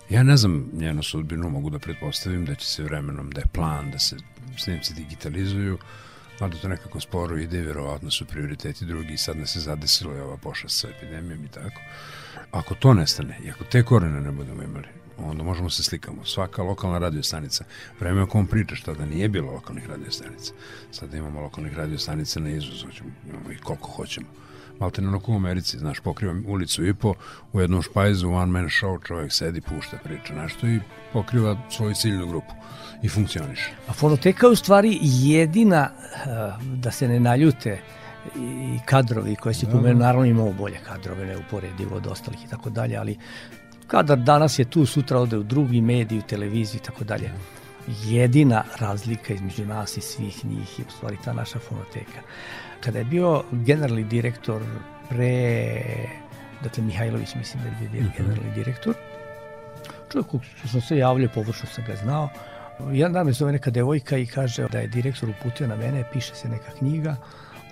[0.10, 3.92] Ja ne znam njenu sudbinu, mogu da pretpostavim da će se vremenom, da je plan,
[3.92, 4.18] da se
[4.58, 5.78] snimci digitalizuju,
[6.40, 10.14] mada to nekako sporo ide i verovatno su prioriteti drugi i sad ne se zadesilo
[10.14, 11.82] je ova pošast sa epidemijom i tako.
[12.52, 14.88] Ako to nestane i ako te korene ne budemo imali,
[15.26, 16.26] onda možemo se slikamo.
[16.26, 17.64] Svaka lokalna radiostanica,
[18.00, 20.54] vreme o kom pričaš, tada nije bilo lokalnih radiostanica.
[20.92, 24.28] Sada imamo lokalnih radiostanica na izvoz, hoćemo, imamo ih koliko hoćemo.
[24.80, 27.14] Malte ne u Americi, znaš, pokriva ulicu i po,
[27.54, 30.80] u jednom špajzu, one man show, čovjek sedi, pušta, priča nešto i
[31.14, 32.54] pokriva svoju ciljnu grupu
[33.04, 33.72] i funkcioniše.
[33.88, 36.30] A fonoteka je u stvari jedina, eh,
[36.76, 37.82] da se ne naljute,
[38.36, 42.98] i kadrovi koje si pomenuo, naravno imamo bolje kadrove, neuporedivo od ostalih i tako dalje,
[42.98, 43.18] ali
[43.90, 47.32] kadar danas je tu, sutra ode u drugi mediji, u televiziji i tako dalje.
[48.06, 52.22] Jedina razlika između nas i svih njih je u stvari ta naša fonoteka.
[52.80, 54.62] Kada je bio generalni direktor
[55.10, 55.82] pre,
[56.64, 58.96] dakle Mihajlović mislim da je bio generalni direktor,
[60.12, 60.28] čovjek
[60.58, 62.30] što sam se javljao, površno sam ga znao,
[62.92, 66.36] jedan dan me zove neka devojka i kaže da je direktor uputio na mene, piše
[66.36, 67.16] se neka knjiga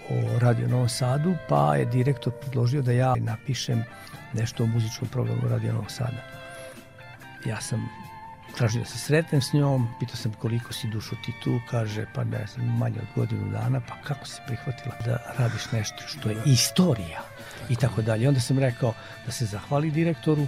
[0.09, 3.83] o Radio Novom Sadu, pa je direktor predložio da ja napišem
[4.33, 6.23] nešto o muzičkom programu Radio Novog Sada.
[7.45, 7.89] Ja sam
[8.57, 12.23] tražio da se sretnem s njom, pitao sam koliko si dušo ti tu, kaže pa
[12.23, 16.37] ne znam, manje od godinu dana, pa kako si prihvatila da radiš nešto što je
[16.45, 17.21] istorija
[17.69, 18.27] i tako dalje.
[18.27, 18.93] Onda sam rekao
[19.25, 20.47] da se zahvali direktoru,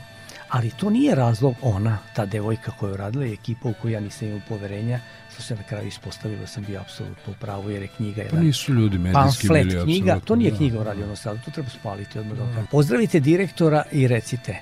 [0.50, 4.00] ali to nije razlog ona, ta devojka koja je radila i ekipa u kojoj ja
[4.00, 5.00] nisam imao poverenja,
[5.40, 8.22] što se na kraju ispostavilo da sam bio apsolutno u pravu jer je knjiga Pa
[8.22, 10.58] jedan nisu ljudi medijski pamflet bili knjiga, to nije da.
[10.58, 12.68] knjiga o Radio Novom Sadu, to treba spaliti odmah da vam kažem.
[12.68, 14.58] Pozdravite direktora i recite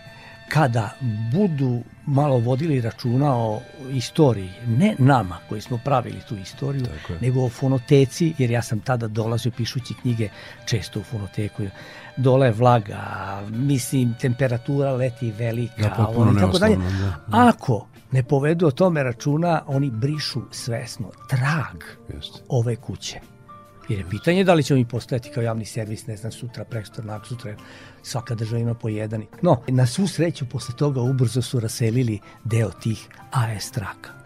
[0.50, 0.90] kada
[1.32, 3.62] budu malo vodili računa o
[3.92, 6.86] istoriji, ne nama koji smo pravili tu istoriju,
[7.22, 10.30] nego o fonoteci, jer ja sam tada dolazio pišući knjige
[10.66, 11.64] često u fonoteku.
[12.18, 13.02] Dole je vlaga,
[13.50, 16.76] mislim, temperatura leti velika, Da, potpuno ono tako dalje.
[16.76, 17.16] da.
[17.32, 21.84] Ako ne povedu o tome računa, oni brišu svesno trag
[22.14, 22.39] Jeste.
[22.49, 23.20] ove kuće.
[23.89, 27.05] Jer je pitanje da li ćemo mi postojati kao javni servis, ne znam, sutra, prekstor,
[27.05, 27.55] nak sutra,
[28.03, 29.24] svaka država ima po jedan.
[29.41, 34.16] No, na svu sreću, posle toga ubrzo su raselili deo tih AS traka.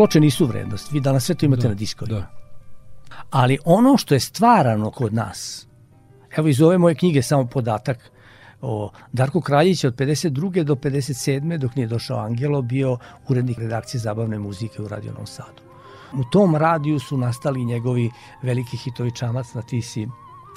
[0.00, 2.18] Ploče nisu vrednost, vi danas sve to imate Da, na diskovima.
[2.18, 2.26] da.
[3.30, 5.66] Ali ono što je stvarano kod nas,
[6.36, 8.10] evo iz ove moje knjige samo podatak
[8.60, 10.62] o Darku Kraljića od 52.
[10.64, 11.58] do 57.
[11.58, 12.98] dok nije došao Angelo, bio
[13.28, 15.62] urednik redakcije zabavne muzike u Radio Novom Sadu.
[16.12, 18.10] U tom radiju su nastali njegovi
[18.42, 20.06] veliki hitovi Čamac na tisi,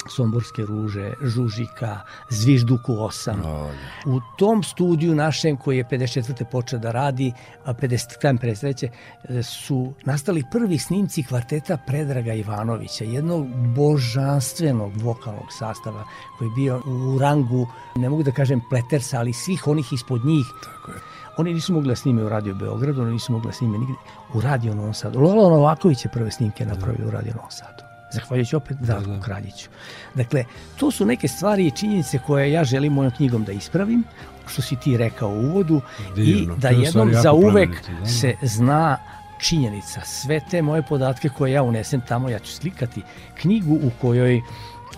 [0.08, 2.00] Somborske ruže, Žužika,
[2.30, 3.70] Zvižduku 8.
[4.06, 6.44] U tom studiju našem koji je 54.
[6.52, 7.32] počeo da radi,
[7.64, 8.18] a 50.
[8.18, 8.88] krajem 53.
[9.28, 16.04] e, su nastali prvi snimci kvarteta Predraga Ivanovića, jednog božanstvenog vokalnog sastava
[16.38, 20.46] koji je bio u rangu, ne mogu da kažem pletersa, ali svih onih ispod njih.
[20.64, 20.98] Tako je.
[21.36, 23.94] Oni nisu mogli da snime u Radio Beogradu, oni nisu mogli da snime nigde.
[24.34, 25.20] U Radio Novom Sadu.
[25.20, 27.83] Lolo Novaković je prve snimke napravio u Radio Novom Sadu.
[28.14, 29.20] Zahvaljujući opet Darku da.
[29.20, 29.68] Kraljiću.
[30.14, 30.44] Dakle,
[30.76, 34.04] to su neke stvari i činjenice koje ja želim mojom knjigom da ispravim,
[34.46, 35.80] što si ti rekao u uvodu,
[36.14, 36.54] Divno.
[36.54, 38.06] i da jednom za uvek plemenito, da.
[38.06, 38.98] se zna
[39.38, 40.00] činjenica.
[40.04, 43.02] Sve te moje podatke koje ja unesem tamo, ja ću slikati
[43.40, 44.40] knjigu u kojoj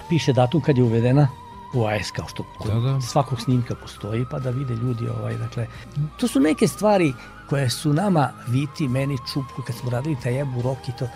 [0.08, 1.28] piše datum kad je uvedena
[1.74, 3.00] u AS kao što kod Da, da.
[3.00, 5.66] svakog snimka postoji pa da vide ljudi ovaj dakle
[6.18, 7.12] to su neke stvari
[7.48, 11.08] koje su nama Viti, meni Čupku kad smo radili taj jebu rok i to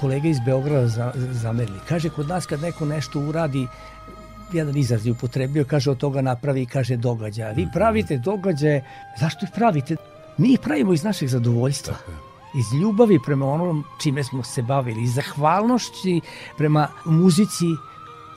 [0.00, 1.78] kolega iz Beograda za, zamerili.
[1.88, 3.66] Kaže kod nas kad neko nešto uradi
[4.52, 7.52] jedan izraz je upotrebio, kaže od toga napravi, kaže događaja.
[7.52, 8.84] Vi pravite događaje,
[9.20, 9.96] zašto ih pravite?
[10.38, 11.94] Mi ih pravimo iz našeg zadovoljstva.
[12.58, 16.20] Iz ljubavi prema onom čime smo se bavili, iz zahvalnošći
[16.56, 17.66] prema muzici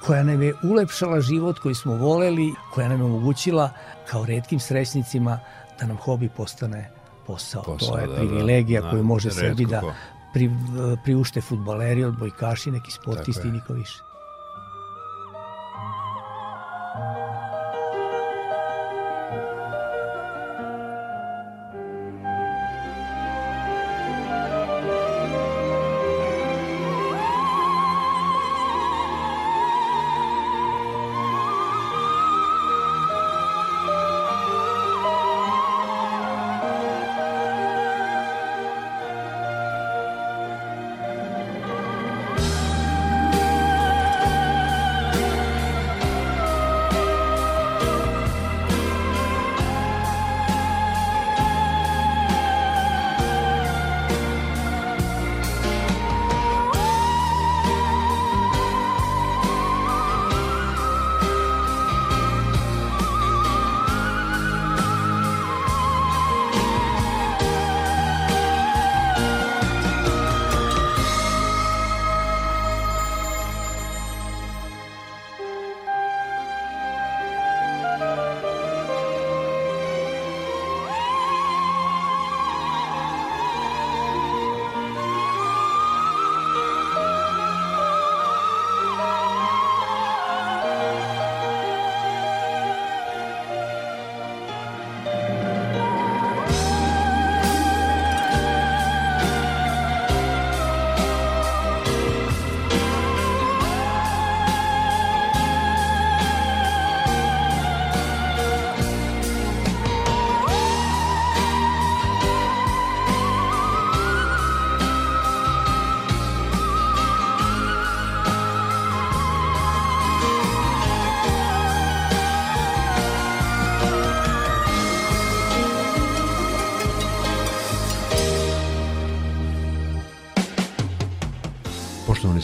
[0.06, 3.70] koja nam je ulepšala život koji smo voleli, koja nam je omogućila
[4.10, 5.40] kao redkim srećnicima
[5.80, 7.64] da nam hobi postane posao.
[7.64, 8.20] Posao, to je da, da.
[8.20, 9.82] privilegija Da, koju može sebi da
[10.34, 10.52] pri,
[11.04, 14.00] priušte futbaleri, odbojkaši, neki sportisti i niko više.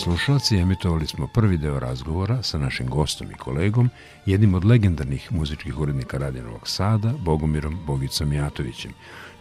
[0.07, 3.89] Slušalci, emitovali smo prvi deo razgovora sa našim gostom i kolegom,
[4.25, 8.91] jednim od legendarnih muzičkih urednika Novog Sada, Bogumirom Bogicom Jatovićem,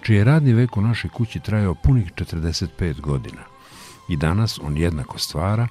[0.02, 3.42] čiji je radni vek u našoj kući trajao punih 45 godina.
[4.08, 5.68] I danas on jednako stvara,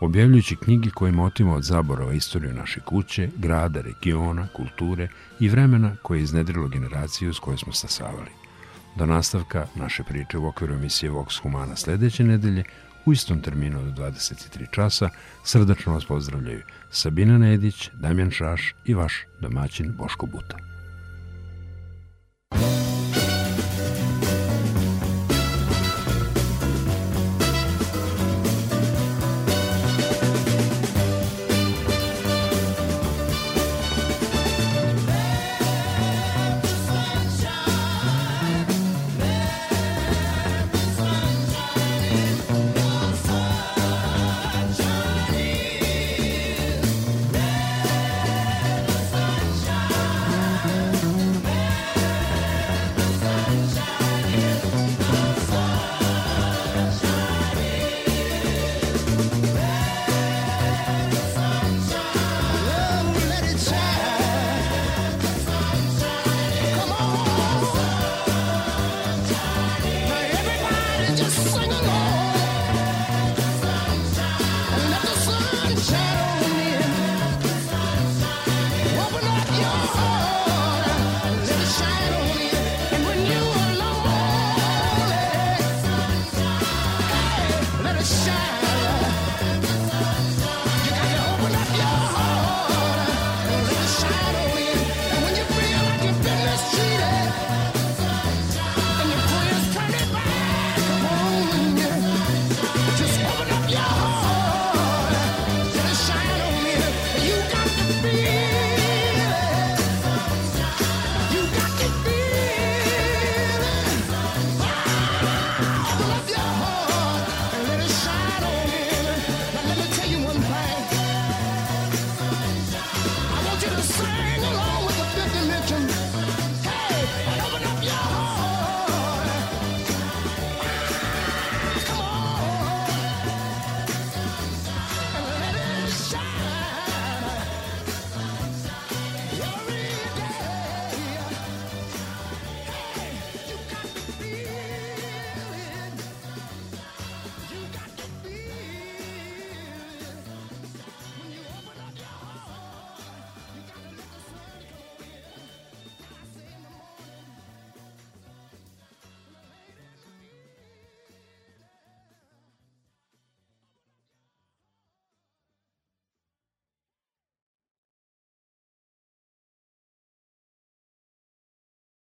[0.00, 5.08] objavljujući knjige kojima otima od zaborava istoriju naše kuće, grada, regiona, kulture
[5.40, 8.30] i vremena koje je iznedrilo generaciju s kojoj smo stasavali.
[8.96, 12.64] Do nastavka naše priče u okviru emisije Vox Humana sledeće nedelje
[13.06, 15.10] u istom terminu do 23 časa
[15.44, 20.56] srdačno vas pozdravljaju Sabina Nedić, Damjan Šaš i vaš domaćin Boško Buta.